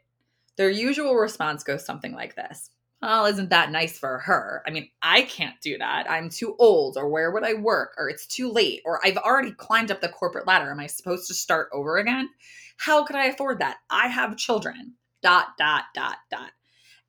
their 0.58 0.70
usual 0.70 1.16
response 1.16 1.64
goes 1.64 1.86
something 1.86 2.14
like 2.14 2.36
this. 2.36 2.72
Well, 3.02 3.28
isn't 3.28 3.52
that 3.52 3.72
nice 3.72 4.00
for 4.00 4.20
her? 4.20 4.64
I 4.66 4.72
mean, 4.72 4.90
I 5.04 5.22
can't 5.22 5.60
do 5.62 5.78
that. 5.78 6.10
I'm 6.10 6.30
too 6.30 6.56
old, 6.58 6.98
or 6.98 7.08
where 7.10 7.32
would 7.32 7.44
I 7.44 7.54
work? 7.54 7.94
Or 7.98 8.10
it's 8.10 8.26
too 8.26 8.52
late, 8.52 8.82
or 8.86 9.00
I've 9.06 9.18
already 9.18 9.52
climbed 9.52 9.92
up 9.92 10.02
the 10.02 10.10
corporate 10.10 10.48
ladder. 10.48 10.72
Am 10.72 10.80
I 10.80 10.88
supposed 10.88 11.28
to 11.28 11.36
start 11.36 11.70
over 11.74 11.98
again? 11.98 12.30
How 12.78 13.06
could 13.06 13.16
I 13.16 13.26
afford 13.26 13.60
that? 13.60 13.78
I 13.90 14.08
have 14.08 14.36
children 14.36 14.96
dot, 15.22 15.50
dot, 15.58 15.86
dot, 15.94 16.18
dot. 16.32 16.52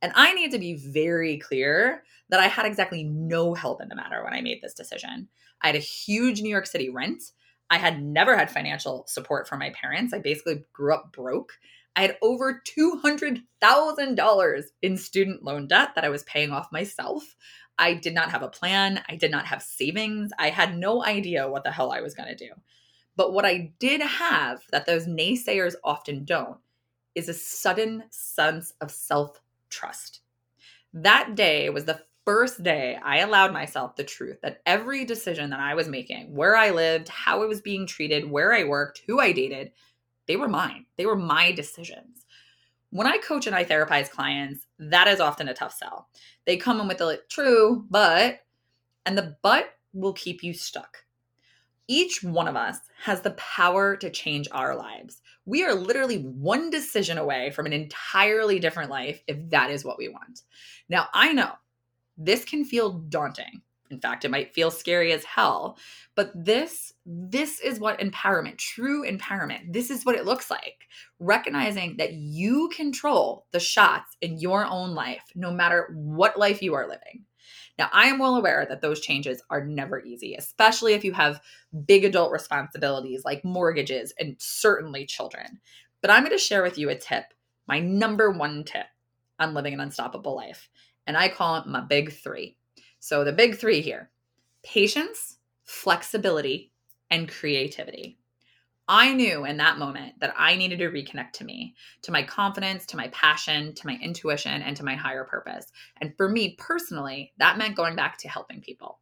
And 0.00 0.12
I 0.14 0.32
need 0.34 0.52
to 0.52 0.58
be 0.58 0.74
very 0.74 1.38
clear 1.38 2.02
that 2.30 2.40
I 2.40 2.48
had 2.48 2.66
exactly 2.66 3.04
no 3.04 3.54
help 3.54 3.80
in 3.82 3.88
the 3.88 3.96
matter 3.96 4.22
when 4.22 4.32
I 4.32 4.40
made 4.40 4.60
this 4.62 4.74
decision. 4.74 5.28
I 5.62 5.68
had 5.68 5.76
a 5.76 5.80
huge 5.80 6.40
New 6.40 6.50
York 6.50 6.66
City 6.66 6.88
rent. 6.90 7.22
I 7.70 7.78
had 7.78 8.02
never 8.02 8.36
had 8.36 8.50
financial 8.50 9.04
support 9.08 9.48
from 9.48 9.58
my 9.58 9.70
parents. 9.70 10.12
I 10.12 10.18
basically 10.18 10.64
grew 10.72 10.94
up 10.94 11.12
broke. 11.12 11.52
I 11.98 12.02
had 12.02 12.16
over 12.22 12.62
$200,000 12.64 14.62
in 14.82 14.96
student 14.96 15.42
loan 15.42 15.66
debt 15.66 15.96
that 15.96 16.04
I 16.04 16.10
was 16.10 16.22
paying 16.22 16.52
off 16.52 16.70
myself. 16.70 17.34
I 17.76 17.94
did 17.94 18.14
not 18.14 18.30
have 18.30 18.42
a 18.42 18.48
plan. 18.48 19.02
I 19.08 19.16
did 19.16 19.32
not 19.32 19.46
have 19.46 19.64
savings. 19.64 20.30
I 20.38 20.50
had 20.50 20.78
no 20.78 21.04
idea 21.04 21.50
what 21.50 21.64
the 21.64 21.72
hell 21.72 21.90
I 21.90 22.00
was 22.00 22.14
going 22.14 22.28
to 22.28 22.36
do. 22.36 22.52
But 23.16 23.32
what 23.32 23.44
I 23.44 23.72
did 23.80 24.00
have 24.00 24.60
that 24.70 24.86
those 24.86 25.08
naysayers 25.08 25.74
often 25.82 26.24
don't 26.24 26.58
is 27.16 27.28
a 27.28 27.34
sudden 27.34 28.04
sense 28.10 28.74
of 28.80 28.92
self 28.92 29.40
trust. 29.68 30.20
That 30.94 31.34
day 31.34 31.68
was 31.68 31.86
the 31.86 32.00
first 32.24 32.62
day 32.62 32.96
I 33.02 33.18
allowed 33.18 33.52
myself 33.52 33.96
the 33.96 34.04
truth 34.04 34.38
that 34.42 34.62
every 34.66 35.04
decision 35.04 35.50
that 35.50 35.58
I 35.58 35.74
was 35.74 35.88
making, 35.88 36.32
where 36.32 36.56
I 36.56 36.70
lived, 36.70 37.08
how 37.08 37.42
I 37.42 37.46
was 37.46 37.60
being 37.60 37.88
treated, 37.88 38.30
where 38.30 38.52
I 38.52 38.62
worked, 38.62 39.02
who 39.08 39.18
I 39.18 39.32
dated, 39.32 39.72
they 40.28 40.36
were 40.36 40.48
mine. 40.48 40.86
They 40.96 41.06
were 41.06 41.16
my 41.16 41.50
decisions. 41.50 42.26
When 42.90 43.06
I 43.06 43.18
coach 43.18 43.46
and 43.46 43.56
I 43.56 43.64
therapize 43.64 44.10
clients, 44.10 44.66
that 44.78 45.08
is 45.08 45.20
often 45.20 45.48
a 45.48 45.54
tough 45.54 45.74
sell. 45.74 46.08
They 46.46 46.56
come 46.56 46.80
in 46.80 46.86
with 46.86 46.98
the 46.98 47.06
like, 47.06 47.28
true, 47.28 47.84
but, 47.90 48.40
and 49.04 49.18
the 49.18 49.36
but 49.42 49.74
will 49.92 50.12
keep 50.12 50.42
you 50.42 50.54
stuck. 50.54 50.98
Each 51.88 52.22
one 52.22 52.48
of 52.48 52.56
us 52.56 52.78
has 53.02 53.22
the 53.22 53.32
power 53.32 53.96
to 53.96 54.10
change 54.10 54.46
our 54.52 54.76
lives. 54.76 55.22
We 55.46 55.64
are 55.64 55.74
literally 55.74 56.18
one 56.18 56.68
decision 56.68 57.16
away 57.16 57.50
from 57.50 57.64
an 57.64 57.72
entirely 57.72 58.58
different 58.58 58.90
life 58.90 59.22
if 59.26 59.38
that 59.50 59.70
is 59.70 59.84
what 59.84 59.98
we 59.98 60.08
want. 60.08 60.42
Now, 60.90 61.08
I 61.14 61.32
know 61.32 61.52
this 62.18 62.44
can 62.44 62.64
feel 62.64 62.90
daunting. 62.90 63.62
In 63.90 64.00
fact, 64.00 64.24
it 64.24 64.30
might 64.30 64.54
feel 64.54 64.70
scary 64.70 65.12
as 65.12 65.24
hell, 65.24 65.78
but 66.14 66.32
this 66.34 66.92
this 67.06 67.60
is 67.60 67.80
what 67.80 68.00
empowerment, 68.00 68.58
true 68.58 69.04
empowerment, 69.04 69.72
this 69.72 69.90
is 69.90 70.04
what 70.04 70.14
it 70.14 70.26
looks 70.26 70.50
like. 70.50 70.88
Recognizing 71.18 71.96
that 71.96 72.12
you 72.12 72.68
control 72.74 73.46
the 73.52 73.60
shots 73.60 74.16
in 74.20 74.38
your 74.38 74.66
own 74.66 74.94
life 74.94 75.24
no 75.34 75.50
matter 75.50 75.90
what 75.94 76.38
life 76.38 76.62
you 76.62 76.74
are 76.74 76.88
living. 76.88 77.24
Now, 77.78 77.88
I 77.92 78.08
am 78.08 78.18
well 78.18 78.34
aware 78.34 78.66
that 78.68 78.80
those 78.80 79.00
changes 79.00 79.40
are 79.50 79.64
never 79.64 80.02
easy, 80.02 80.34
especially 80.34 80.94
if 80.94 81.04
you 81.04 81.12
have 81.12 81.40
big 81.86 82.04
adult 82.04 82.32
responsibilities 82.32 83.22
like 83.24 83.44
mortgages 83.44 84.12
and 84.18 84.34
certainly 84.38 85.06
children. 85.06 85.60
But 86.02 86.10
I'm 86.10 86.24
going 86.24 86.36
to 86.36 86.42
share 86.42 86.62
with 86.62 86.76
you 86.76 86.90
a 86.90 86.96
tip, 86.96 87.24
my 87.68 87.78
number 87.78 88.30
one 88.30 88.64
tip 88.64 88.86
on 89.38 89.54
living 89.54 89.74
an 89.74 89.80
unstoppable 89.80 90.34
life. 90.34 90.68
And 91.06 91.16
I 91.16 91.28
call 91.28 91.56
it 91.56 91.66
my 91.66 91.80
big 91.80 92.12
three. 92.12 92.57
So, 93.00 93.24
the 93.24 93.32
big 93.32 93.56
three 93.56 93.80
here 93.80 94.10
patience, 94.62 95.38
flexibility, 95.64 96.72
and 97.10 97.28
creativity. 97.28 98.18
I 98.90 99.12
knew 99.12 99.44
in 99.44 99.58
that 99.58 99.78
moment 99.78 100.14
that 100.20 100.34
I 100.36 100.56
needed 100.56 100.78
to 100.78 100.90
reconnect 100.90 101.32
to 101.34 101.44
me, 101.44 101.74
to 102.02 102.12
my 102.12 102.22
confidence, 102.22 102.86
to 102.86 102.96
my 102.96 103.08
passion, 103.08 103.74
to 103.74 103.86
my 103.86 103.98
intuition, 104.02 104.62
and 104.62 104.74
to 104.78 104.84
my 104.84 104.94
higher 104.94 105.24
purpose. 105.24 105.66
And 106.00 106.14
for 106.16 106.28
me 106.28 106.56
personally, 106.58 107.32
that 107.38 107.58
meant 107.58 107.76
going 107.76 107.96
back 107.96 108.16
to 108.18 108.28
helping 108.28 108.62
people. 108.62 108.98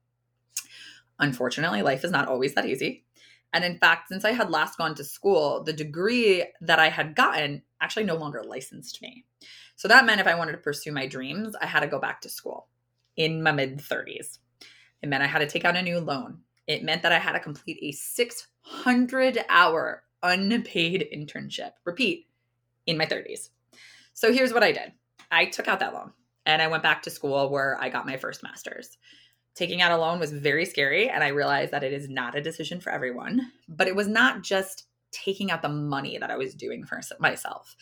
Unfortunately, 1.20 1.82
life 1.82 2.04
is 2.04 2.10
not 2.10 2.26
always 2.26 2.54
that 2.54 2.66
easy. 2.66 3.04
And 3.52 3.64
in 3.64 3.78
fact, 3.78 4.08
since 4.08 4.24
I 4.24 4.32
had 4.32 4.50
last 4.50 4.76
gone 4.76 4.96
to 4.96 5.04
school, 5.04 5.62
the 5.62 5.72
degree 5.72 6.44
that 6.60 6.80
I 6.80 6.88
had 6.88 7.14
gotten 7.14 7.62
actually 7.80 8.04
no 8.04 8.16
longer 8.16 8.42
licensed 8.42 9.00
me. 9.00 9.24
So 9.76 9.86
that 9.86 10.04
meant 10.04 10.20
if 10.20 10.26
I 10.26 10.34
wanted 10.34 10.52
to 10.52 10.58
pursue 10.58 10.90
my 10.90 11.06
dreams, 11.06 11.54
I 11.60 11.66
had 11.66 11.80
to 11.80 11.86
go 11.86 12.00
back 12.00 12.20
to 12.22 12.28
school 12.28 12.68
in 13.16 13.42
my 13.42 13.52
mid 13.52 13.78
30s. 13.78 14.38
It 15.02 15.08
meant 15.08 15.22
I 15.22 15.26
had 15.26 15.38
to 15.40 15.46
take 15.46 15.64
out 15.64 15.76
a 15.76 15.82
new 15.82 16.00
loan. 16.00 16.38
It 16.66 16.82
meant 16.82 17.02
that 17.02 17.12
I 17.12 17.18
had 17.18 17.32
to 17.32 17.40
complete 17.40 17.78
a 17.82 17.92
600 17.92 19.44
hour 19.48 20.02
unpaid 20.22 21.08
internship. 21.14 21.72
Repeat, 21.84 22.26
in 22.86 22.96
my 22.96 23.06
30s. 23.06 23.50
So 24.14 24.32
here's 24.32 24.52
what 24.52 24.62
I 24.62 24.72
did 24.72 24.92
I 25.30 25.46
took 25.46 25.68
out 25.68 25.80
that 25.80 25.94
loan 25.94 26.12
and 26.46 26.62
I 26.62 26.68
went 26.68 26.82
back 26.82 27.02
to 27.02 27.10
school 27.10 27.50
where 27.50 27.76
I 27.80 27.88
got 27.88 28.06
my 28.06 28.16
first 28.16 28.42
master's. 28.42 28.96
Taking 29.54 29.82
out 29.82 29.92
a 29.92 29.96
loan 29.96 30.20
was 30.20 30.32
very 30.32 30.66
scary, 30.66 31.08
and 31.08 31.24
I 31.24 31.28
realized 31.28 31.72
that 31.72 31.82
it 31.82 31.92
is 31.92 32.10
not 32.10 32.36
a 32.36 32.42
decision 32.42 32.78
for 32.78 32.90
everyone. 32.90 33.52
But 33.68 33.88
it 33.88 33.96
was 33.96 34.06
not 34.06 34.42
just 34.42 34.84
taking 35.12 35.50
out 35.50 35.62
the 35.62 35.68
money 35.68 36.18
that 36.18 36.30
I 36.30 36.36
was 36.36 36.54
doing 36.54 36.84
for 36.84 37.00
myself, 37.18 37.74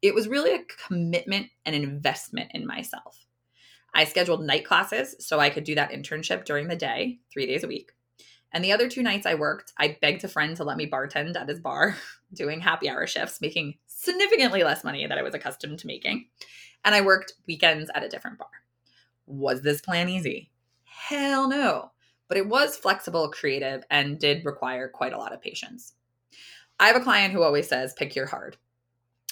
it 0.00 0.14
was 0.14 0.28
really 0.28 0.54
a 0.54 0.64
commitment 0.86 1.48
and 1.66 1.74
investment 1.74 2.50
in 2.54 2.66
myself. 2.66 3.26
I 3.94 4.04
scheduled 4.04 4.44
night 4.44 4.64
classes 4.64 5.16
so 5.18 5.40
I 5.40 5.50
could 5.50 5.64
do 5.64 5.74
that 5.74 5.90
internship 5.90 6.44
during 6.44 6.68
the 6.68 6.76
day, 6.76 7.18
three 7.32 7.46
days 7.46 7.64
a 7.64 7.68
week. 7.68 7.92
And 8.52 8.64
the 8.64 8.72
other 8.72 8.88
two 8.88 9.02
nights 9.02 9.26
I 9.26 9.34
worked, 9.34 9.72
I 9.78 9.98
begged 10.00 10.24
a 10.24 10.28
friend 10.28 10.56
to 10.56 10.64
let 10.64 10.76
me 10.76 10.88
bartend 10.88 11.36
at 11.36 11.48
his 11.48 11.60
bar, 11.60 11.96
doing 12.32 12.60
happy 12.60 12.88
hour 12.88 13.06
shifts, 13.06 13.40
making 13.40 13.74
significantly 13.86 14.64
less 14.64 14.84
money 14.84 15.06
than 15.06 15.18
I 15.18 15.22
was 15.22 15.34
accustomed 15.34 15.78
to 15.80 15.86
making. 15.86 16.26
And 16.84 16.94
I 16.94 17.00
worked 17.00 17.34
weekends 17.46 17.90
at 17.94 18.04
a 18.04 18.08
different 18.08 18.38
bar. 18.38 18.48
Was 19.26 19.62
this 19.62 19.80
plan 19.80 20.08
easy? 20.08 20.50
Hell 20.84 21.48
no. 21.48 21.90
But 22.28 22.38
it 22.38 22.48
was 22.48 22.76
flexible, 22.76 23.30
creative, 23.30 23.84
and 23.90 24.18
did 24.18 24.44
require 24.44 24.88
quite 24.88 25.12
a 25.12 25.18
lot 25.18 25.32
of 25.32 25.42
patience. 25.42 25.94
I 26.80 26.86
have 26.86 26.96
a 26.96 27.00
client 27.00 27.32
who 27.32 27.42
always 27.42 27.68
says, 27.68 27.94
pick 27.94 28.14
your 28.14 28.26
hard. 28.26 28.56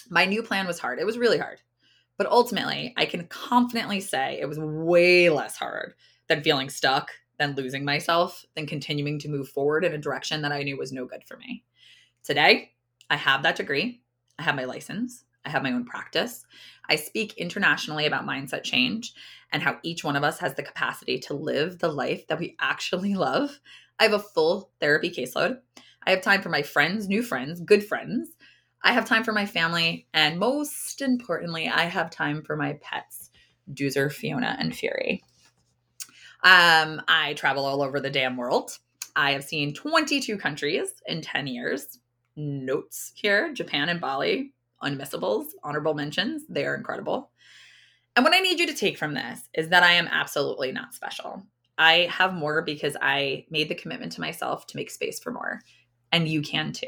My 0.09 0.25
new 0.25 0.43
plan 0.43 0.67
was 0.67 0.79
hard. 0.79 0.99
It 0.99 1.05
was 1.05 1.17
really 1.17 1.37
hard. 1.37 1.61
But 2.17 2.27
ultimately, 2.27 2.93
I 2.97 3.05
can 3.05 3.27
confidently 3.27 3.99
say 3.99 4.39
it 4.39 4.47
was 4.49 4.59
way 4.59 5.29
less 5.29 5.55
hard 5.57 5.93
than 6.27 6.43
feeling 6.43 6.69
stuck 6.69 7.11
than 7.37 7.55
losing 7.55 7.85
myself, 7.85 8.45
than 8.55 8.65
continuing 8.65 9.19
to 9.19 9.29
move 9.29 9.49
forward 9.49 9.85
in 9.85 9.93
a 9.93 9.97
direction 9.97 10.41
that 10.41 10.51
I 10.51 10.63
knew 10.63 10.77
was 10.77 10.91
no 10.91 11.05
good 11.05 11.23
for 11.23 11.37
me. 11.37 11.63
Today, 12.23 12.71
I 13.09 13.15
have 13.15 13.43
that 13.43 13.55
degree, 13.55 14.01
I 14.39 14.43
have 14.43 14.55
my 14.55 14.65
license, 14.65 15.23
I 15.45 15.49
have 15.49 15.63
my 15.63 15.71
own 15.71 15.85
practice. 15.85 16.45
I 16.89 16.97
speak 16.97 17.33
internationally 17.37 18.05
about 18.05 18.25
mindset 18.25 18.63
change 18.63 19.13
and 19.53 19.63
how 19.63 19.77
each 19.81 20.03
one 20.03 20.17
of 20.17 20.23
us 20.23 20.39
has 20.39 20.55
the 20.55 20.63
capacity 20.63 21.19
to 21.19 21.33
live 21.33 21.79
the 21.79 21.87
life 21.87 22.27
that 22.27 22.39
we 22.39 22.57
actually 22.59 23.15
love. 23.15 23.59
I 23.99 24.03
have 24.03 24.13
a 24.13 24.19
full 24.19 24.71
therapy 24.81 25.09
caseload. 25.09 25.59
I 26.05 26.11
have 26.11 26.21
time 26.21 26.41
for 26.41 26.49
my 26.49 26.61
friends, 26.63 27.07
new 27.07 27.21
friends, 27.21 27.61
good 27.61 27.85
friends. 27.85 28.29
I 28.83 28.93
have 28.93 29.05
time 29.05 29.23
for 29.23 29.33
my 29.33 29.45
family, 29.45 30.07
and 30.13 30.39
most 30.39 31.01
importantly, 31.01 31.67
I 31.67 31.83
have 31.83 32.09
time 32.09 32.41
for 32.43 32.55
my 32.55 32.73
pets, 32.81 33.31
Doozer, 33.73 34.11
Fiona, 34.11 34.55
and 34.59 34.75
Fury. 34.75 35.23
Um, 36.43 37.01
I 37.07 37.33
travel 37.35 37.65
all 37.65 37.81
over 37.81 37.99
the 37.99 38.09
damn 38.09 38.37
world. 38.37 38.77
I 39.15 39.31
have 39.31 39.43
seen 39.43 39.73
22 39.73 40.37
countries 40.37 40.93
in 41.07 41.21
10 41.21 41.47
years. 41.47 41.99
Notes 42.35 43.11
here 43.15 43.51
Japan 43.51 43.89
and 43.89 43.99
Bali, 43.99 44.53
unmissables, 44.83 45.47
honorable 45.63 45.95
mentions. 45.95 46.43
They 46.47 46.65
are 46.65 46.75
incredible. 46.75 47.31
And 48.15 48.23
what 48.23 48.35
I 48.35 48.39
need 48.39 48.59
you 48.59 48.67
to 48.67 48.73
take 48.75 48.97
from 48.97 49.15
this 49.15 49.41
is 49.53 49.69
that 49.69 49.83
I 49.83 49.93
am 49.93 50.07
absolutely 50.07 50.71
not 50.71 50.93
special. 50.93 51.43
I 51.77 52.07
have 52.11 52.33
more 52.33 52.61
because 52.61 52.95
I 53.01 53.45
made 53.49 53.69
the 53.69 53.75
commitment 53.75 54.11
to 54.13 54.21
myself 54.21 54.65
to 54.67 54.77
make 54.77 54.89
space 54.89 55.19
for 55.19 55.31
more. 55.31 55.61
And 56.11 56.27
you 56.27 56.41
can 56.41 56.71
too. 56.71 56.87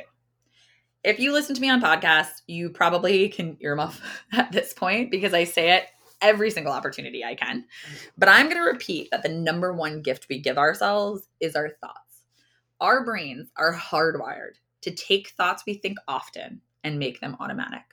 If 1.04 1.20
you 1.20 1.32
listen 1.32 1.56
to 1.56 1.62
me 1.62 1.70
on 1.70 1.82
podcasts, 1.82 2.42
you 2.48 2.70
probably 2.70 3.30
can 3.30 3.56
earmuff 3.58 4.00
at 4.34 4.52
this 4.52 4.74
point 4.74 5.12
because 5.12 5.34
I 5.34 5.46
say 5.46 5.72
it 5.72 5.86
every 6.22 6.52
single 6.52 6.74
opportunity 6.74 7.24
I 7.24 7.36
can. 7.36 7.66
But 8.18 8.30
I'm 8.30 8.48
going 8.48 8.58
to 8.58 8.70
repeat 8.70 9.10
that 9.12 9.24
the 9.24 9.30
number 9.30 9.74
one 9.74 10.02
gift 10.02 10.28
we 10.30 10.40
give 10.40 10.58
ourselves 10.58 11.28
is 11.40 11.56
our 11.56 11.70
thoughts. 11.70 12.26
Our 12.82 13.06
brains 13.06 13.50
are 13.58 13.74
hardwired 13.74 14.56
to 14.82 14.92
take 14.92 15.30
thoughts 15.30 15.64
we 15.66 15.76
think 15.76 15.98
often 16.08 16.62
and 16.84 17.00
make 17.00 17.20
them 17.20 17.38
automatic. 17.40 17.84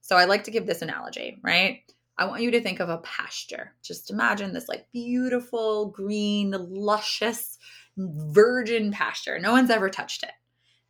So 0.00 0.16
I 0.16 0.24
like 0.24 0.44
to 0.44 0.50
give 0.50 0.66
this 0.66 0.82
analogy, 0.82 1.38
right? 1.42 1.80
I 2.18 2.26
want 2.26 2.42
you 2.42 2.50
to 2.52 2.60
think 2.60 2.78
of 2.78 2.88
a 2.88 2.98
pasture. 2.98 3.72
Just 3.82 4.10
imagine 4.10 4.52
this 4.52 4.68
like 4.68 4.86
beautiful, 4.92 5.86
green, 5.86 6.54
luscious, 6.56 7.58
virgin 7.96 8.92
pasture. 8.92 9.38
No 9.38 9.52
one's 9.52 9.70
ever 9.70 9.88
touched 9.88 10.22
it. 10.22 10.30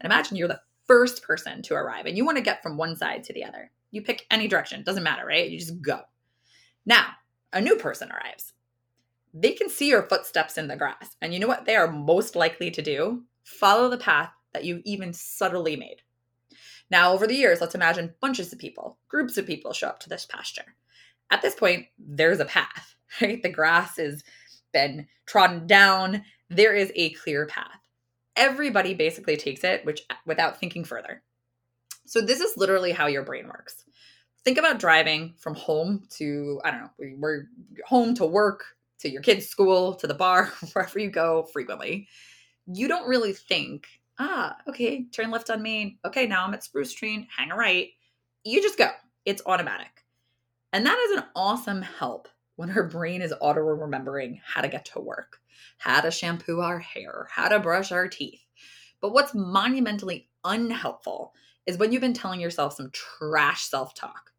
And 0.00 0.12
imagine 0.12 0.36
you're 0.36 0.48
the 0.48 0.60
first 0.86 1.22
person 1.22 1.62
to 1.62 1.74
arrive 1.74 2.06
and 2.06 2.16
you 2.16 2.24
want 2.24 2.36
to 2.36 2.42
get 2.42 2.62
from 2.62 2.76
one 2.76 2.96
side 2.96 3.24
to 3.24 3.32
the 3.32 3.44
other. 3.44 3.70
You 3.90 4.02
pick 4.02 4.26
any 4.30 4.48
direction, 4.48 4.82
doesn't 4.82 5.02
matter, 5.02 5.26
right? 5.26 5.48
You 5.48 5.58
just 5.58 5.80
go. 5.80 6.00
Now, 6.84 7.06
a 7.52 7.60
new 7.60 7.76
person 7.76 8.10
arrives. 8.10 8.52
They 9.32 9.52
can 9.52 9.68
see 9.68 9.88
your 9.88 10.02
footsteps 10.02 10.58
in 10.58 10.68
the 10.68 10.76
grass. 10.76 11.16
And 11.20 11.32
you 11.32 11.40
know 11.40 11.46
what 11.46 11.64
they 11.64 11.76
are 11.76 11.90
most 11.90 12.36
likely 12.36 12.70
to 12.72 12.82
do? 12.82 13.22
Follow 13.44 13.88
the 13.88 13.98
path 13.98 14.30
that 14.52 14.64
you've 14.64 14.82
even 14.84 15.12
subtly 15.12 15.76
made. 15.76 16.02
Now, 16.90 17.12
over 17.12 17.26
the 17.26 17.34
years, 17.34 17.60
let's 17.60 17.74
imagine 17.74 18.14
bunches 18.20 18.52
of 18.52 18.58
people, 18.58 18.98
groups 19.08 19.36
of 19.36 19.46
people 19.46 19.72
show 19.72 19.88
up 19.88 20.00
to 20.00 20.08
this 20.08 20.26
pasture. 20.26 20.76
At 21.30 21.42
this 21.42 21.54
point, 21.54 21.86
there's 21.98 22.40
a 22.40 22.44
path, 22.44 22.94
right? 23.20 23.42
The 23.42 23.48
grass 23.48 23.96
has 23.96 24.22
been 24.72 25.06
trodden 25.26 25.66
down. 25.66 26.22
There 26.50 26.74
is 26.74 26.92
a 26.94 27.10
clear 27.10 27.46
path. 27.46 27.80
Everybody 28.36 28.94
basically 28.94 29.36
takes 29.36 29.64
it 29.64 29.84
which 29.84 30.02
without 30.26 30.58
thinking 30.58 30.84
further. 30.84 31.22
So 32.06 32.20
this 32.20 32.40
is 32.40 32.56
literally 32.56 32.92
how 32.92 33.06
your 33.06 33.22
brain 33.22 33.46
works 33.46 33.84
think 34.44 34.58
about 34.58 34.78
driving 34.78 35.34
from 35.38 35.54
home 35.54 36.06
to 36.10 36.60
I 36.64 36.70
don't 36.70 36.80
know, 36.82 36.90
we're 37.18 37.48
home 37.86 38.14
to 38.16 38.26
work, 38.26 38.64
to 39.00 39.08
your 39.08 39.22
kids' 39.22 39.48
school, 39.48 39.94
to 39.94 40.06
the 40.06 40.14
bar, 40.14 40.46
wherever 40.72 40.98
you 40.98 41.10
go 41.10 41.44
frequently. 41.52 42.06
You 42.66 42.88
don't 42.88 43.08
really 43.08 43.32
think, 43.32 43.86
ah, 44.18 44.56
okay, 44.68 45.04
turn 45.04 45.30
left 45.30 45.50
on 45.50 45.62
Main. 45.62 45.98
Okay, 46.04 46.26
now 46.26 46.44
I'm 46.44 46.54
at 46.54 46.64
Spruce 46.64 46.92
Tree, 46.92 47.28
hang 47.36 47.50
a 47.50 47.56
right. 47.56 47.88
You 48.44 48.62
just 48.62 48.78
go. 48.78 48.90
It's 49.24 49.42
automatic. 49.46 50.04
And 50.72 50.84
that 50.86 50.98
is 51.08 51.18
an 51.18 51.24
awesome 51.34 51.82
help 51.82 52.28
when 52.56 52.70
our 52.70 52.84
brain 52.84 53.22
is 53.22 53.34
auto 53.40 53.60
remembering 53.60 54.40
how 54.44 54.60
to 54.60 54.68
get 54.68 54.84
to 54.86 55.00
work, 55.00 55.38
how 55.78 56.00
to 56.00 56.10
shampoo 56.10 56.60
our 56.60 56.78
hair, 56.78 57.28
how 57.30 57.48
to 57.48 57.60
brush 57.60 57.92
our 57.92 58.08
teeth. 58.08 58.44
But 59.00 59.12
what's 59.12 59.34
monumentally 59.34 60.28
unhelpful 60.44 61.32
is 61.66 61.78
when 61.78 61.92
you've 61.92 62.00
been 62.00 62.14
telling 62.14 62.40
yourself 62.40 62.74
some 62.74 62.90
trash 62.92 63.64
self 63.64 63.94
talk 63.94 64.34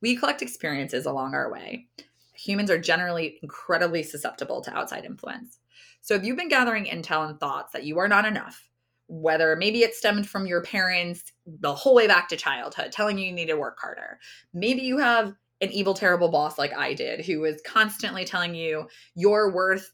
we 0.00 0.16
collect 0.16 0.42
experiences 0.42 1.06
along 1.06 1.34
our 1.34 1.50
way. 1.50 1.88
Humans 2.34 2.70
are 2.70 2.78
generally 2.78 3.38
incredibly 3.42 4.02
susceptible 4.02 4.60
to 4.62 4.76
outside 4.76 5.04
influence. 5.04 5.58
So 6.00 6.14
if 6.14 6.24
you've 6.24 6.36
been 6.36 6.48
gathering 6.48 6.84
intel 6.84 7.28
and 7.28 7.38
thoughts 7.38 7.72
that 7.72 7.84
you 7.84 7.98
are 7.98 8.08
not 8.08 8.24
enough, 8.24 8.68
whether 9.08 9.56
maybe 9.56 9.80
it 9.80 9.94
stemmed 9.94 10.28
from 10.28 10.46
your 10.46 10.62
parents 10.62 11.32
the 11.46 11.74
whole 11.74 11.94
way 11.94 12.06
back 12.06 12.28
to 12.28 12.36
childhood 12.36 12.92
telling 12.92 13.18
you 13.18 13.26
you 13.26 13.32
need 13.32 13.46
to 13.46 13.56
work 13.56 13.78
harder, 13.80 14.20
maybe 14.52 14.82
you 14.82 14.98
have 14.98 15.34
an 15.60 15.70
evil, 15.70 15.94
terrible 15.94 16.28
boss 16.28 16.58
like 16.58 16.76
I 16.76 16.94
did 16.94 17.24
who 17.24 17.40
was 17.40 17.60
constantly 17.64 18.24
telling 18.24 18.54
you 18.54 18.88
your 19.14 19.52
worth 19.52 19.92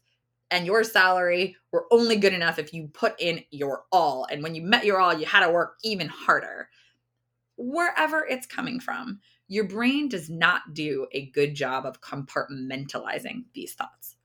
and 0.51 0.65
your 0.65 0.83
salary 0.83 1.55
were 1.71 1.87
only 1.91 2.17
good 2.17 2.33
enough 2.33 2.59
if 2.59 2.73
you 2.73 2.87
put 2.93 3.19
in 3.19 3.43
your 3.49 3.83
all. 3.91 4.27
And 4.29 4.43
when 4.43 4.53
you 4.53 4.61
met 4.61 4.85
your 4.85 4.99
all, 4.99 5.13
you 5.13 5.25
had 5.25 5.45
to 5.45 5.51
work 5.51 5.77
even 5.83 6.07
harder. 6.07 6.69
Wherever 7.57 8.25
it's 8.25 8.45
coming 8.45 8.79
from, 8.79 9.19
your 9.47 9.63
brain 9.63 10.09
does 10.09 10.29
not 10.29 10.73
do 10.73 11.07
a 11.11 11.27
good 11.27 11.55
job 11.55 11.85
of 11.85 12.01
compartmentalizing 12.01 13.45
these 13.53 13.73
thoughts. 13.73 14.15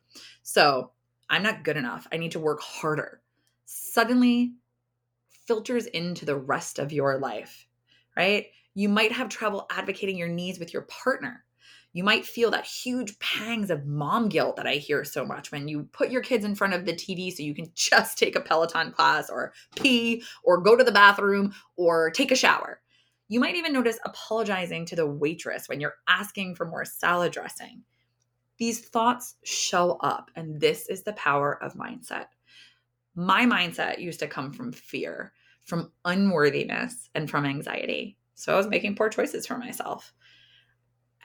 So, 0.42 0.92
I'm 1.28 1.44
not 1.44 1.62
good 1.62 1.76
enough. 1.76 2.08
I 2.10 2.16
need 2.16 2.32
to 2.32 2.40
work 2.40 2.60
harder. 2.60 3.22
Suddenly 3.64 4.54
filters 5.46 5.86
into 5.86 6.24
the 6.24 6.36
rest 6.36 6.80
of 6.80 6.92
your 6.92 7.18
life, 7.18 7.68
right? 8.16 8.46
You 8.74 8.88
might 8.88 9.12
have 9.12 9.28
trouble 9.28 9.66
advocating 9.70 10.16
your 10.16 10.28
needs 10.28 10.58
with 10.58 10.72
your 10.72 10.82
partner. 10.82 11.44
You 11.92 12.04
might 12.04 12.24
feel 12.24 12.52
that 12.52 12.66
huge 12.66 13.18
pangs 13.18 13.68
of 13.68 13.84
mom 13.84 14.28
guilt 14.28 14.56
that 14.56 14.66
I 14.66 14.74
hear 14.74 15.02
so 15.02 15.24
much 15.24 15.50
when 15.50 15.66
you 15.66 15.88
put 15.92 16.10
your 16.10 16.22
kids 16.22 16.44
in 16.44 16.54
front 16.54 16.74
of 16.74 16.84
the 16.84 16.92
TV 16.92 17.32
so 17.32 17.42
you 17.42 17.54
can 17.54 17.70
just 17.74 18.16
take 18.16 18.36
a 18.36 18.40
Peloton 18.40 18.92
class 18.92 19.28
or 19.28 19.52
pee 19.74 20.22
or 20.44 20.60
go 20.60 20.76
to 20.76 20.84
the 20.84 20.92
bathroom 20.92 21.52
or 21.76 22.10
take 22.10 22.30
a 22.30 22.36
shower. 22.36 22.80
You 23.28 23.40
might 23.40 23.56
even 23.56 23.72
notice 23.72 23.98
apologizing 24.04 24.86
to 24.86 24.96
the 24.96 25.06
waitress 25.06 25.68
when 25.68 25.80
you're 25.80 25.94
asking 26.08 26.56
for 26.56 26.66
more 26.66 26.84
salad 26.84 27.32
dressing. 27.32 27.82
These 28.58 28.80
thoughts 28.80 29.36
show 29.44 29.92
up, 30.02 30.30
and 30.36 30.60
this 30.60 30.88
is 30.88 31.02
the 31.02 31.14
power 31.14 31.62
of 31.62 31.74
mindset. 31.74 32.26
My 33.14 33.46
mindset 33.46 34.00
used 34.00 34.20
to 34.20 34.26
come 34.26 34.52
from 34.52 34.72
fear, 34.72 35.32
from 35.64 35.92
unworthiness, 36.04 37.08
and 37.14 37.30
from 37.30 37.46
anxiety. 37.46 38.18
So 38.40 38.52
I 38.52 38.56
was 38.56 38.66
making 38.66 38.96
poor 38.96 39.08
choices 39.08 39.46
for 39.46 39.58
myself. 39.58 40.12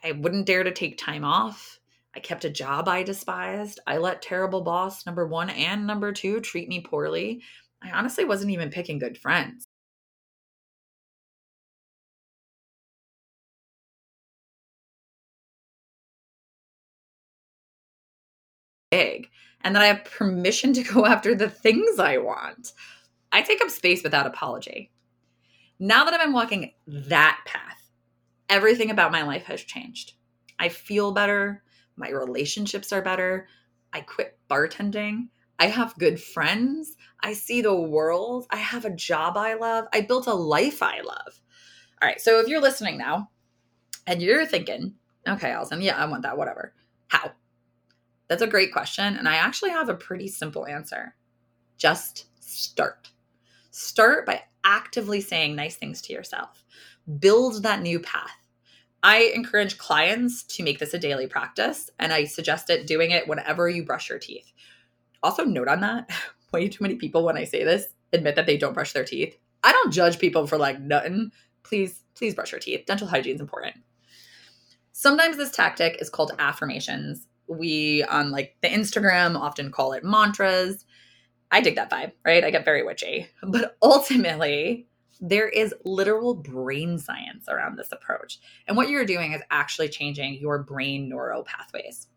I 0.03 0.11
wouldn't 0.11 0.45
dare 0.45 0.63
to 0.63 0.71
take 0.71 0.97
time 0.97 1.23
off. 1.23 1.79
I 2.15 2.19
kept 2.19 2.45
a 2.45 2.49
job 2.49 2.87
I 2.87 3.03
despised. 3.03 3.79
I 3.87 3.97
let 3.97 4.21
terrible 4.21 4.61
boss 4.61 5.05
number 5.05 5.25
one 5.27 5.49
and 5.49 5.87
number 5.87 6.11
two 6.11 6.39
treat 6.41 6.69
me 6.69 6.81
poorly. 6.81 7.41
I 7.81 7.91
honestly 7.91 8.25
wasn't 8.25 8.51
even 8.51 8.69
picking 8.69 8.99
good 8.99 9.17
friends. 9.17 9.65
big 18.95 19.29
and 19.61 19.75
that 19.75 19.81
I 19.83 19.87
have 19.87 20.05
permission 20.05 20.73
to 20.73 20.83
go 20.83 21.05
after 21.13 21.35
the 21.35 21.49
things 21.49 21.99
I 21.99 22.17
want. 22.17 22.73
I 23.31 23.41
take 23.41 23.61
up 23.61 23.69
space 23.69 24.03
without 24.03 24.27
apology. 24.27 24.91
Now 25.79 26.05
that 26.05 26.13
I've 26.13 26.21
been 26.21 26.33
walking 26.33 26.71
that 26.87 27.39
path, 27.45 27.89
everything 28.49 28.91
about 28.91 29.11
my 29.11 29.23
life 29.23 29.43
has 29.45 29.61
changed. 29.61 30.13
I 30.57 30.69
feel 30.69 31.11
better. 31.11 31.63
My 31.97 32.09
relationships 32.09 32.93
are 32.93 33.01
better. 33.01 33.47
I 33.91 34.01
quit 34.01 34.37
bartending. 34.49 35.27
I 35.59 35.67
have 35.67 35.97
good 35.97 36.21
friends. 36.21 36.95
I 37.21 37.33
see 37.33 37.61
the 37.61 37.75
world. 37.75 38.45
I 38.49 38.57
have 38.57 38.85
a 38.85 38.95
job 38.95 39.37
I 39.37 39.55
love. 39.55 39.85
I 39.93 40.01
built 40.01 40.27
a 40.27 40.33
life 40.33 40.81
I 40.83 41.01
love. 41.01 41.41
All 42.01 42.07
right. 42.07 42.19
So 42.19 42.39
if 42.39 42.47
you're 42.47 42.61
listening 42.61 42.97
now 42.97 43.29
and 44.05 44.21
you're 44.21 44.45
thinking, 44.45 44.95
okay, 45.27 45.51
Allison, 45.51 45.81
yeah, 45.81 45.97
I 45.97 46.05
want 46.05 46.23
that, 46.23 46.37
whatever. 46.37 46.73
How? 47.07 47.31
That's 48.27 48.41
a 48.41 48.47
great 48.47 48.73
question. 48.73 49.17
And 49.17 49.27
I 49.29 49.35
actually 49.35 49.71
have 49.71 49.89
a 49.89 49.95
pretty 49.95 50.27
simple 50.27 50.65
answer 50.65 51.15
just 51.77 52.27
start. 52.39 53.09
Start 53.71 54.25
by 54.25 54.41
actively 54.65 55.21
saying 55.21 55.55
nice 55.55 55.75
things 55.75 56.01
to 56.01 56.13
yourself, 56.13 56.63
build 57.19 57.63
that 57.63 57.81
new 57.81 57.99
path. 57.99 58.35
I 59.03 59.31
encourage 59.35 59.77
clients 59.77 60.43
to 60.43 60.63
make 60.63 60.79
this 60.79 60.93
a 60.93 60.99
daily 60.99 61.27
practice, 61.27 61.89
and 61.99 62.11
I 62.11 62.25
suggest 62.25 62.69
it 62.69 62.87
doing 62.87 63.11
it 63.11 63.27
whenever 63.27 63.69
you 63.69 63.85
brush 63.85 64.09
your 64.09 64.19
teeth. 64.19 64.51
Also, 65.21 65.45
note 65.45 65.67
on 65.67 65.81
that 65.81 66.09
way 66.51 66.67
too 66.67 66.83
many 66.83 66.95
people, 66.95 67.23
when 67.23 67.37
I 67.37 67.43
say 67.43 67.63
this, 67.63 67.85
admit 68.11 68.35
that 68.35 68.47
they 68.47 68.57
don't 68.57 68.73
brush 68.73 68.93
their 68.93 69.05
teeth. 69.05 69.37
I 69.63 69.71
don't 69.71 69.93
judge 69.93 70.19
people 70.19 70.47
for 70.47 70.57
like 70.57 70.79
nothing. 70.79 71.31
Please, 71.63 72.03
please 72.15 72.35
brush 72.35 72.51
your 72.51 72.59
teeth. 72.59 72.85
Dental 72.85 73.07
hygiene 73.07 73.35
is 73.35 73.41
important. 73.41 73.75
Sometimes 74.91 75.37
this 75.37 75.51
tactic 75.51 76.01
is 76.01 76.09
called 76.09 76.31
affirmations, 76.39 77.27
we 77.47 78.03
on 78.03 78.31
like 78.31 78.55
the 78.61 78.67
Instagram 78.67 79.39
often 79.39 79.71
call 79.71 79.93
it 79.93 80.03
mantras. 80.03 80.85
I 81.55 81.61
dig 81.61 81.75
that 81.75 81.89
vibe, 81.89 82.11
right? 82.25 82.43
I 82.43 82.51
get 82.51 82.65
very 82.65 82.83
witchy. 82.83 83.29
But 83.41 83.77
ultimately, 83.81 84.89
there 85.21 85.47
is 85.47 85.73
literal 85.85 86.33
brain 86.33 86.97
science 86.99 87.47
around 87.47 87.77
this 87.77 87.93
approach. 87.93 88.39
And 88.67 88.75
what 88.75 88.89
you're 88.89 89.05
doing 89.05 89.31
is 89.31 89.41
actually 89.49 89.87
changing 89.87 90.33
your 90.41 90.61
brain 90.63 91.07
neural 91.07 91.45
pathways. 91.45 92.07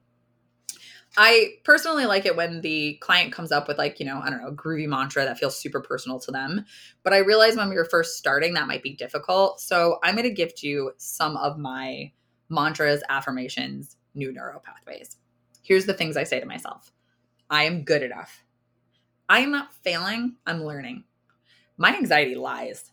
I 1.17 1.51
personally 1.63 2.07
like 2.07 2.27
it 2.27 2.35
when 2.35 2.63
the 2.63 2.95
client 3.01 3.33
comes 3.33 3.53
up 3.53 3.69
with 3.69 3.79
like, 3.79 4.01
you 4.01 4.07
know, 4.07 4.21
I 4.21 4.29
don't 4.29 4.43
know, 4.43 4.49
a 4.49 4.53
groovy 4.53 4.89
mantra 4.89 5.25
that 5.25 5.39
feels 5.39 5.57
super 5.57 5.81
personal 5.81 6.19
to 6.19 6.33
them. 6.33 6.65
But 7.05 7.13
I 7.13 7.19
realize 7.19 7.57
when 7.57 7.69
we 7.69 7.77
were 7.77 7.85
first 7.85 8.17
starting 8.17 8.55
that 8.55 8.67
might 8.67 8.83
be 8.83 8.97
difficult. 8.97 9.61
So 9.61 10.01
I'm 10.03 10.17
going 10.17 10.29
to 10.29 10.35
gift 10.35 10.65
you 10.65 10.95
some 10.97 11.37
of 11.37 11.59
my 11.59 12.11
mantras, 12.49 13.05
affirmations, 13.09 13.97
new 14.17 14.33
neural 14.33 14.59
pathways. 14.59 15.17
Here's 15.63 15.87
the 15.87 15.95
things 15.95 16.17
I 16.17 16.25
say 16.25 16.41
to 16.41 16.47
myself. 16.47 16.93
I 17.49 17.63
am 17.63 17.85
good 17.85 18.03
enough. 18.03 18.43
I 19.29 19.41
am 19.41 19.51
not 19.51 19.75
failing, 19.75 20.37
I'm 20.47 20.65
learning. 20.65 21.05
My 21.77 21.95
anxiety 21.95 22.35
lies. 22.35 22.91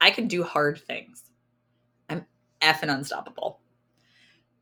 I 0.00 0.10
can 0.10 0.26
do 0.26 0.42
hard 0.42 0.80
things. 0.80 1.30
I'm 2.08 2.26
effing 2.60 2.92
unstoppable. 2.92 3.60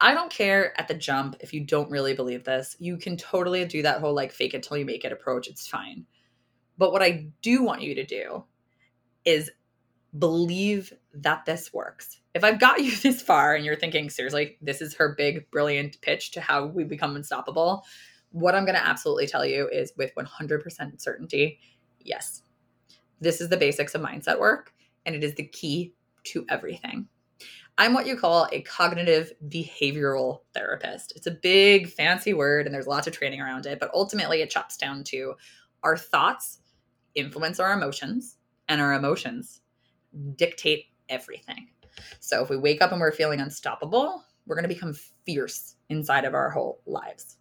I 0.01 0.15
don't 0.15 0.31
care 0.31 0.79
at 0.81 0.89
the 0.89 0.95
jump 0.95 1.37
if 1.41 1.53
you 1.53 1.65
don't 1.65 1.91
really 1.91 2.15
believe 2.15 2.45
this. 2.45 2.77
You 2.79 2.97
can 2.97 3.17
totally 3.17 3.65
do 3.65 3.83
that 3.83 4.01
whole 4.01 4.15
like 4.15 4.33
fake 4.33 4.55
it 4.55 4.63
till 4.63 4.77
you 4.77 4.85
make 4.85 5.05
it 5.05 5.13
approach. 5.13 5.49
It's 5.49 5.67
fine. 5.67 6.07
But 6.79 6.93
what 6.93 7.03
I 7.03 7.29
do 7.43 7.63
want 7.63 7.83
you 7.83 7.95
to 7.95 8.05
do 8.05 8.45
is 9.25 9.51
believe 10.19 10.93
that 11.15 11.45
this 11.45 11.73
works. 11.73 12.21
If 12.35 12.45
I've 12.45 12.61
got 12.61 12.81
you 12.85 12.95
this 12.97 13.23
far 13.23 13.55
and 13.55 13.65
you're 13.65 13.77
thinking, 13.77 14.11
seriously, 14.11 14.59
this 14.61 14.81
is 14.81 14.95
her 14.95 15.15
big, 15.17 15.51
brilliant 15.51 16.01
pitch 16.01 16.31
to 16.33 16.41
how 16.41 16.67
we 16.67 16.85
become 16.85 17.17
unstoppable, 17.17 17.85
what 18.33 18.55
I'm 18.55 18.65
going 18.65 18.77
to 18.77 18.87
absolutely 18.87 19.27
tell 19.27 19.45
you 19.45 19.69
is 19.69 19.93
with 19.97 20.15
100% 20.15 21.01
certainty 21.01 21.59
yes, 22.03 22.43
this 23.21 23.41
is 23.41 23.49
the 23.49 23.57
basics 23.57 23.95
of 23.95 24.01
mindset 24.01 24.39
work, 24.39 24.73
and 25.05 25.15
it 25.15 25.23
is 25.23 25.35
the 25.35 25.47
key 25.47 25.95
to 26.25 26.45
everything. 26.49 27.07
I'm 27.79 27.95
what 27.95 28.07
you 28.07 28.17
call 28.17 28.49
a 28.53 28.63
cognitive 28.63 29.33
behavioral 29.49 30.41
therapist. 30.55 31.13
It's 31.17 31.27
a 31.27 31.31
big, 31.31 31.89
fancy 31.89 32.35
word, 32.35 32.67
and 32.67 32.75
there's 32.75 32.87
lots 32.87 33.07
of 33.07 33.13
training 33.13 33.41
around 33.41 33.67
it, 33.67 33.81
but 33.81 33.91
ultimately 33.95 34.43
it 34.43 34.51
chops 34.51 34.77
down 34.77 35.05
to 35.05 35.35
our 35.83 35.97
thoughts 35.97 36.59
influence 37.15 37.59
our 37.59 37.73
emotions, 37.73 38.37
and 38.69 38.81
our 38.81 38.93
emotions 38.93 39.63
dictate 40.37 40.87
everything. 41.09 41.69
So 42.21 42.43
if 42.43 42.51
we 42.51 42.57
wake 42.57 42.81
up 42.81 42.93
and 42.93 43.01
we're 43.01 43.13
feeling 43.13 43.41
unstoppable, 43.41 44.25
we're 44.47 44.55
going 44.55 44.69
to 44.69 44.75
become 44.75 44.95
fierce 45.27 45.75
inside 45.89 46.25
of 46.25 46.35
our 46.35 46.51
whole 46.51 46.81
lives. 46.87 47.39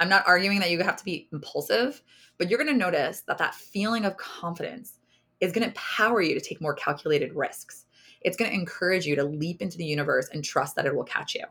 I'm 0.00 0.08
not 0.08 0.26
arguing 0.26 0.60
that 0.60 0.70
you 0.70 0.82
have 0.82 0.96
to 0.96 1.04
be 1.04 1.28
impulsive, 1.32 2.02
but 2.38 2.48
you're 2.48 2.58
going 2.58 2.72
to 2.72 2.78
notice 2.78 3.22
that 3.22 3.38
that 3.38 3.54
feeling 3.54 4.04
of 4.04 4.16
confidence 4.16 4.98
is 5.40 5.52
going 5.52 5.62
to 5.62 5.68
empower 5.68 6.20
you 6.22 6.34
to 6.34 6.40
take 6.40 6.60
more 6.60 6.74
calculated 6.74 7.34
risks 7.34 7.86
it's 8.20 8.36
going 8.36 8.50
to 8.50 8.56
encourage 8.56 9.06
you 9.06 9.16
to 9.16 9.24
leap 9.24 9.62
into 9.62 9.78
the 9.78 9.84
universe 9.84 10.28
and 10.32 10.44
trust 10.44 10.76
that 10.76 10.86
it 10.86 10.94
will 10.94 11.04
catch 11.04 11.34
you. 11.34 11.44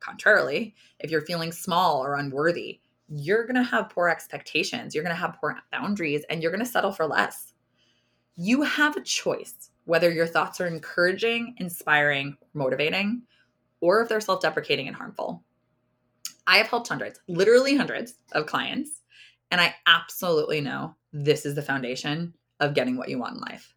Contrarily, 0.00 0.74
if 1.00 1.10
you're 1.10 1.20
feeling 1.20 1.52
small 1.52 2.02
or 2.04 2.16
unworthy, 2.16 2.80
you're 3.08 3.44
going 3.44 3.56
to 3.56 3.62
have 3.62 3.90
poor 3.90 4.08
expectations, 4.08 4.94
you're 4.94 5.04
going 5.04 5.14
to 5.14 5.20
have 5.20 5.38
poor 5.40 5.56
boundaries, 5.70 6.24
and 6.28 6.42
you're 6.42 6.50
going 6.50 6.64
to 6.64 6.70
settle 6.70 6.92
for 6.92 7.06
less. 7.06 7.52
You 8.36 8.62
have 8.62 8.96
a 8.96 9.02
choice 9.02 9.70
whether 9.84 10.10
your 10.10 10.26
thoughts 10.26 10.60
are 10.60 10.66
encouraging, 10.66 11.54
inspiring, 11.58 12.36
motivating, 12.54 13.22
or 13.80 14.02
if 14.02 14.08
they're 14.08 14.20
self 14.20 14.42
deprecating 14.42 14.88
and 14.88 14.96
harmful. 14.96 15.44
I 16.46 16.58
have 16.58 16.68
helped 16.68 16.88
hundreds, 16.88 17.20
literally 17.28 17.76
hundreds 17.76 18.14
of 18.32 18.46
clients, 18.46 19.02
and 19.50 19.60
I 19.60 19.74
absolutely 19.86 20.60
know 20.60 20.94
this 21.12 21.46
is 21.46 21.54
the 21.54 21.62
foundation 21.62 22.34
of 22.60 22.74
getting 22.74 22.96
what 22.96 23.08
you 23.08 23.18
want 23.18 23.34
in 23.34 23.40
life. 23.40 23.74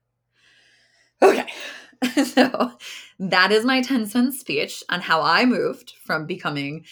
Okay, 1.22 1.48
so 2.24 2.72
that 3.20 3.52
is 3.52 3.66
my 3.66 3.82
10 3.82 4.08
cent 4.08 4.34
speech 4.34 4.84
on 4.90 5.02
how 5.02 5.22
I 5.22 5.46
moved 5.46 5.94
from 6.04 6.26
becoming 6.26 6.86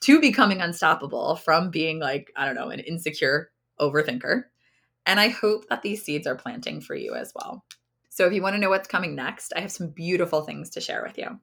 to 0.00 0.20
becoming 0.20 0.60
unstoppable, 0.60 1.36
from 1.36 1.70
being 1.70 1.98
like, 1.98 2.32
I 2.36 2.46
don't 2.46 2.54
know, 2.54 2.70
an 2.70 2.80
insecure 2.80 3.50
overthinker. 3.80 4.44
And 5.04 5.20
I 5.20 5.28
hope 5.28 5.68
that 5.68 5.82
these 5.82 6.02
seeds 6.02 6.26
are 6.26 6.34
planting 6.34 6.80
for 6.80 6.94
you 6.94 7.14
as 7.14 7.32
well. 7.34 7.64
So 8.08 8.26
if 8.26 8.32
you 8.32 8.42
want 8.42 8.54
to 8.54 8.60
know 8.60 8.70
what's 8.70 8.88
coming 8.88 9.14
next, 9.14 9.52
I 9.54 9.60
have 9.60 9.70
some 9.70 9.88
beautiful 9.88 10.42
things 10.42 10.70
to 10.70 10.80
share 10.80 11.02
with 11.06 11.18
you. 11.18 11.38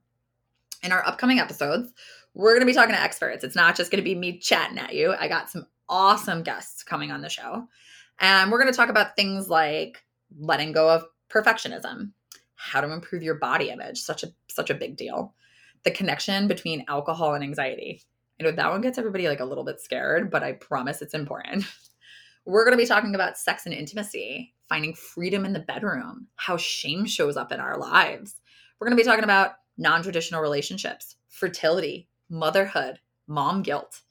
In 0.81 0.91
our 0.91 1.05
upcoming 1.07 1.39
episodes, 1.39 1.93
we're 2.33 2.51
going 2.51 2.61
to 2.61 2.65
be 2.65 2.73
talking 2.73 2.95
to 2.95 3.01
experts. 3.01 3.43
It's 3.43 3.55
not 3.55 3.75
just 3.75 3.91
going 3.91 4.03
to 4.03 4.09
be 4.09 4.15
me 4.15 4.39
chatting 4.39 4.79
at 4.79 4.95
you. 4.95 5.13
I 5.17 5.27
got 5.27 5.49
some 5.49 5.67
awesome 5.87 6.43
guests 6.43 6.83
coming 6.83 7.11
on 7.11 7.21
the 7.21 7.29
show. 7.29 7.67
And 8.19 8.51
we're 8.51 8.59
going 8.59 8.71
to 8.71 8.77
talk 8.77 8.89
about 8.89 9.15
things 9.15 9.49
like 9.49 10.03
letting 10.39 10.71
go 10.71 10.89
of 10.89 11.05
perfectionism, 11.29 12.11
how 12.55 12.81
to 12.81 12.91
improve 12.91 13.23
your 13.23 13.35
body 13.35 13.69
image, 13.69 13.99
such 13.99 14.23
a 14.23 14.27
such 14.49 14.69
a 14.69 14.75
big 14.75 14.97
deal. 14.97 15.33
The 15.83 15.91
connection 15.91 16.47
between 16.47 16.85
alcohol 16.87 17.33
and 17.33 17.43
anxiety. 17.43 18.01
I 18.39 18.43
know 18.43 18.51
that 18.51 18.71
one 18.71 18.81
gets 18.81 18.97
everybody 18.97 19.27
like 19.27 19.41
a 19.41 19.45
little 19.45 19.63
bit 19.63 19.79
scared, 19.79 20.31
but 20.31 20.43
I 20.43 20.53
promise 20.53 21.01
it's 21.01 21.13
important. 21.13 21.65
We're 22.45 22.65
going 22.65 22.77
to 22.77 22.83
be 22.83 22.87
talking 22.87 23.15
about 23.15 23.37
sex 23.37 23.65
and 23.65 23.73
intimacy, 23.73 24.53
finding 24.67 24.93
freedom 24.95 25.45
in 25.45 25.53
the 25.53 25.59
bedroom, 25.59 26.27
how 26.35 26.57
shame 26.57 27.05
shows 27.05 27.37
up 27.37 27.51
in 27.51 27.59
our 27.59 27.77
lives. 27.77 28.41
We're 28.79 28.87
going 28.87 28.97
to 28.97 29.01
be 29.01 29.07
talking 29.07 29.23
about 29.23 29.51
non-traditional 29.77 30.41
relationships, 30.41 31.15
fertility, 31.29 32.09
motherhood, 32.33 32.99
mom 33.27 33.63
guilt. 33.63 34.01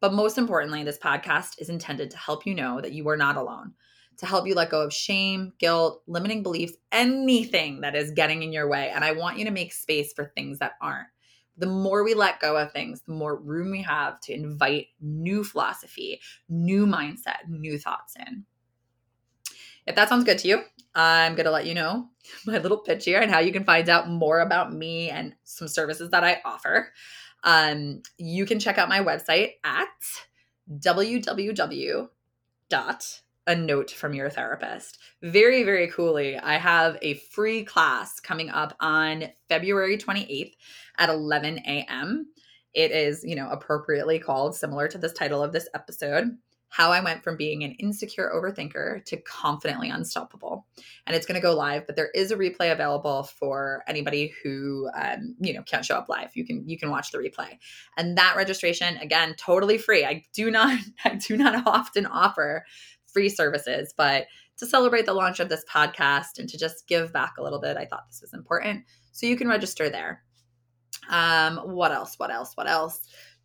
But 0.00 0.14
most 0.14 0.38
importantly, 0.38 0.82
this 0.82 0.98
podcast 0.98 1.60
is 1.60 1.68
intended 1.68 2.10
to 2.10 2.16
help 2.16 2.46
you 2.46 2.54
know 2.54 2.80
that 2.80 2.92
you 2.92 3.08
are 3.08 3.16
not 3.16 3.36
alone 3.36 3.74
to 4.20 4.26
help 4.26 4.46
you 4.46 4.54
let 4.54 4.70
go 4.70 4.82
of 4.82 4.92
shame, 4.92 5.52
guilt, 5.58 6.02
limiting 6.06 6.42
beliefs, 6.42 6.74
anything 6.92 7.80
that 7.80 7.96
is 7.96 8.10
getting 8.10 8.42
in 8.42 8.52
your 8.52 8.68
way. 8.68 8.90
And 8.94 9.02
I 9.02 9.12
want 9.12 9.38
you 9.38 9.46
to 9.46 9.50
make 9.50 9.72
space 9.72 10.12
for 10.12 10.30
things 10.36 10.58
that 10.58 10.72
aren't. 10.82 11.08
The 11.56 11.66
more 11.66 12.04
we 12.04 12.12
let 12.12 12.38
go 12.38 12.56
of 12.56 12.70
things, 12.70 13.00
the 13.00 13.14
more 13.14 13.36
room 13.36 13.70
we 13.70 13.82
have 13.82 14.20
to 14.22 14.34
invite 14.34 14.88
new 15.00 15.42
philosophy, 15.42 16.20
new 16.50 16.86
mindset, 16.86 17.48
new 17.48 17.78
thoughts 17.78 18.14
in. 18.14 18.44
If 19.86 19.96
that 19.96 20.10
sounds 20.10 20.24
good 20.24 20.38
to 20.38 20.48
you, 20.48 20.62
I'm 20.94 21.34
going 21.34 21.46
to 21.46 21.50
let 21.50 21.66
you 21.66 21.74
know 21.74 22.08
my 22.46 22.58
little 22.58 22.78
pitch 22.78 23.06
here 23.06 23.20
and 23.20 23.30
how 23.30 23.38
you 23.38 23.52
can 23.52 23.64
find 23.64 23.88
out 23.88 24.10
more 24.10 24.40
about 24.40 24.72
me 24.72 25.08
and 25.08 25.34
some 25.44 25.68
services 25.68 26.10
that 26.10 26.24
I 26.24 26.42
offer. 26.44 26.92
Um, 27.44 28.02
you 28.18 28.46
can 28.46 28.60
check 28.60 28.78
out 28.78 28.88
my 28.88 29.00
website 29.00 29.52
at 29.64 29.88
www 30.70 32.08
dot 32.68 33.20
a 33.46 33.54
note 33.56 33.90
from 33.90 34.14
your 34.14 34.30
therapist. 34.30 34.98
Very, 35.22 35.64
very 35.64 35.88
coolly, 35.88 36.38
I 36.38 36.56
have 36.56 36.96
a 37.02 37.14
free 37.14 37.64
class 37.64 38.20
coming 38.20 38.48
up 38.48 38.76
on 38.80 39.24
February 39.48 39.98
28th 39.98 40.52
at 40.98 41.08
11 41.08 41.58
a.m. 41.66 42.26
It 42.74 42.92
is, 42.92 43.24
you 43.24 43.34
know, 43.34 43.48
appropriately 43.50 44.20
called, 44.20 44.54
similar 44.54 44.86
to 44.88 44.98
this 44.98 45.12
title 45.12 45.42
of 45.42 45.52
this 45.52 45.68
episode, 45.74 46.36
How 46.70 46.92
I 46.92 47.00
Went 47.00 47.24
from 47.24 47.36
Being 47.36 47.64
an 47.64 47.72
Insecure 47.72 48.32
Overthinker 48.34 49.04
to 49.04 49.16
Confidently 49.18 49.90
Unstoppable. 49.90 50.66
And 51.06 51.16
it's 51.16 51.26
going 51.26 51.34
to 51.34 51.42
go 51.42 51.54
live, 51.54 51.84
but 51.84 51.96
there 51.96 52.10
is 52.14 52.30
a 52.30 52.36
replay 52.36 52.72
available 52.72 53.24
for 53.24 53.82
anybody 53.88 54.32
who, 54.42 54.88
um, 54.94 55.34
you 55.40 55.52
know, 55.52 55.62
can't 55.62 55.84
show 55.84 55.96
up 55.96 56.08
live. 56.08 56.30
You 56.34 56.46
can 56.46 56.66
you 56.68 56.78
can 56.78 56.90
watch 56.90 57.10
the 57.10 57.18
replay. 57.18 57.58
And 57.96 58.16
that 58.16 58.36
registration, 58.36 58.96
again, 58.98 59.34
totally 59.36 59.78
free. 59.78 60.04
I 60.04 60.22
do 60.32 60.50
not 60.50 60.78
I 61.04 61.16
do 61.16 61.36
not 61.36 61.66
often 61.66 62.06
offer 62.06 62.64
free 63.12 63.28
services. 63.28 63.92
But 63.96 64.26
to 64.58 64.66
celebrate 64.66 65.06
the 65.06 65.14
launch 65.14 65.40
of 65.40 65.48
this 65.48 65.64
podcast 65.68 66.38
and 66.38 66.48
to 66.48 66.56
just 66.56 66.86
give 66.86 67.12
back 67.12 67.34
a 67.36 67.42
little 67.42 67.60
bit, 67.60 67.76
I 67.76 67.84
thought 67.84 68.06
this 68.08 68.20
was 68.20 68.32
important. 68.32 68.84
So 69.10 69.26
you 69.26 69.36
can 69.36 69.48
register 69.48 69.90
there. 69.90 70.22
Um, 71.08 71.56
what 71.58 71.92
else? 71.92 72.18
What 72.18 72.30
else? 72.30 72.52
What 72.56 72.68
else? 72.68 73.00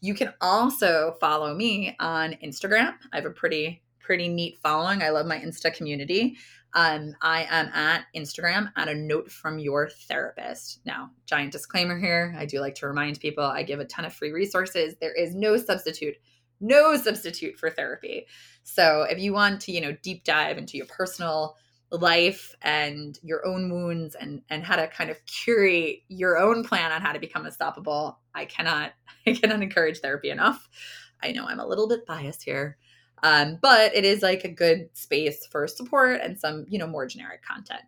You 0.05 0.13
can 0.13 0.33
also 0.39 1.15
follow 1.19 1.55
me 1.55 1.95
on 1.99 2.33
Instagram. 2.43 2.93
I 3.11 3.15
have 3.15 3.25
a 3.25 3.31
pretty 3.31 3.81
pretty 3.99 4.27
neat 4.27 4.59
following. 4.59 5.01
I 5.01 5.09
love 5.09 5.25
my 5.25 5.39
Insta 5.39 5.73
community. 5.73 6.37
Um, 6.75 7.15
I 7.23 7.47
am 7.49 7.69
at 7.73 8.05
Instagram 8.15 8.71
at 8.75 8.87
a 8.87 8.93
note 8.93 9.31
from 9.31 9.57
your 9.57 9.89
therapist. 9.89 10.81
Now, 10.85 11.09
giant 11.25 11.53
disclaimer 11.53 11.97
here. 11.97 12.35
I 12.37 12.45
do 12.45 12.59
like 12.59 12.75
to 12.75 12.87
remind 12.87 13.19
people 13.19 13.43
I 13.43 13.63
give 13.63 13.79
a 13.79 13.85
ton 13.85 14.05
of 14.05 14.13
free 14.13 14.31
resources. 14.31 14.93
There 15.01 15.13
is 15.13 15.33
no 15.33 15.57
substitute 15.57 16.17
no 16.61 16.95
substitute 16.95 17.57
for 17.57 17.69
therapy. 17.69 18.27
So 18.63 19.07
if 19.09 19.19
you 19.19 19.33
want 19.33 19.59
to, 19.61 19.71
you 19.71 19.81
know, 19.81 19.97
deep 20.01 20.23
dive 20.23 20.57
into 20.57 20.77
your 20.77 20.85
personal 20.85 21.57
life 21.97 22.55
and 22.62 23.19
your 23.23 23.45
own 23.45 23.71
wounds 23.71 24.15
and 24.15 24.41
and 24.49 24.63
how 24.63 24.75
to 24.75 24.88
kind 24.88 25.10
of 25.10 25.23
curate 25.25 25.99
your 26.08 26.38
own 26.38 26.63
plan 26.63 26.91
on 26.91 27.01
how 27.01 27.12
to 27.12 27.19
become 27.19 27.45
unstoppable, 27.45 28.19
I 28.34 28.45
cannot 28.45 28.93
I 29.27 29.34
cannot 29.34 29.62
encourage 29.62 29.99
therapy 29.99 30.29
enough. 30.29 30.69
I 31.23 31.31
know 31.31 31.45
I'm 31.47 31.60
a 31.60 31.67
little 31.67 31.88
bit 31.88 32.05
biased 32.05 32.43
here. 32.43 32.77
Um, 33.23 33.58
but 33.62 33.95
it 33.95 34.05
is 34.05 34.21
like 34.21 34.43
a 34.43 34.49
good 34.49 34.89
space 34.93 35.47
for 35.47 35.67
support 35.67 36.19
and 36.21 36.38
some, 36.38 36.65
you 36.69 36.77
know, 36.77 36.86
more 36.86 37.08
generic 37.08 37.43
content. 37.43 37.81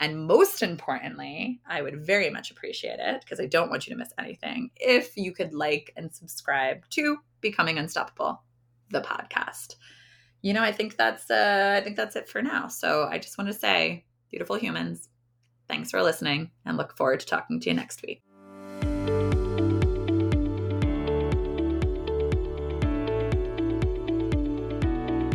And 0.00 0.26
most 0.26 0.62
importantly, 0.62 1.60
I 1.66 1.80
would 1.80 2.04
very 2.04 2.28
much 2.28 2.50
appreciate 2.50 2.98
it 2.98 3.20
because 3.20 3.40
I 3.40 3.46
don't 3.46 3.70
want 3.70 3.86
you 3.86 3.94
to 3.94 3.98
miss 3.98 4.12
anything 4.18 4.70
if 4.76 5.16
you 5.16 5.32
could 5.32 5.54
like 5.54 5.92
and 5.96 6.12
subscribe 6.12 6.86
to 6.90 7.18
Becoming 7.40 7.78
Unstoppable, 7.78 8.42
the 8.90 9.00
podcast. 9.00 9.76
You 10.44 10.52
know, 10.52 10.62
I 10.62 10.72
think 10.72 10.98
that's 10.98 11.30
uh, 11.30 11.74
I 11.74 11.82
think 11.82 11.96
that's 11.96 12.16
it 12.16 12.28
for 12.28 12.42
now. 12.42 12.68
So 12.68 13.08
I 13.10 13.16
just 13.16 13.38
want 13.38 13.48
to 13.48 13.58
say, 13.58 14.04
beautiful 14.30 14.56
humans, 14.56 15.08
thanks 15.68 15.90
for 15.90 16.02
listening, 16.02 16.50
and 16.66 16.76
look 16.76 16.94
forward 16.98 17.20
to 17.20 17.26
talking 17.26 17.60
to 17.60 17.70
you 17.70 17.74
next 17.74 18.02
week. 18.02 18.22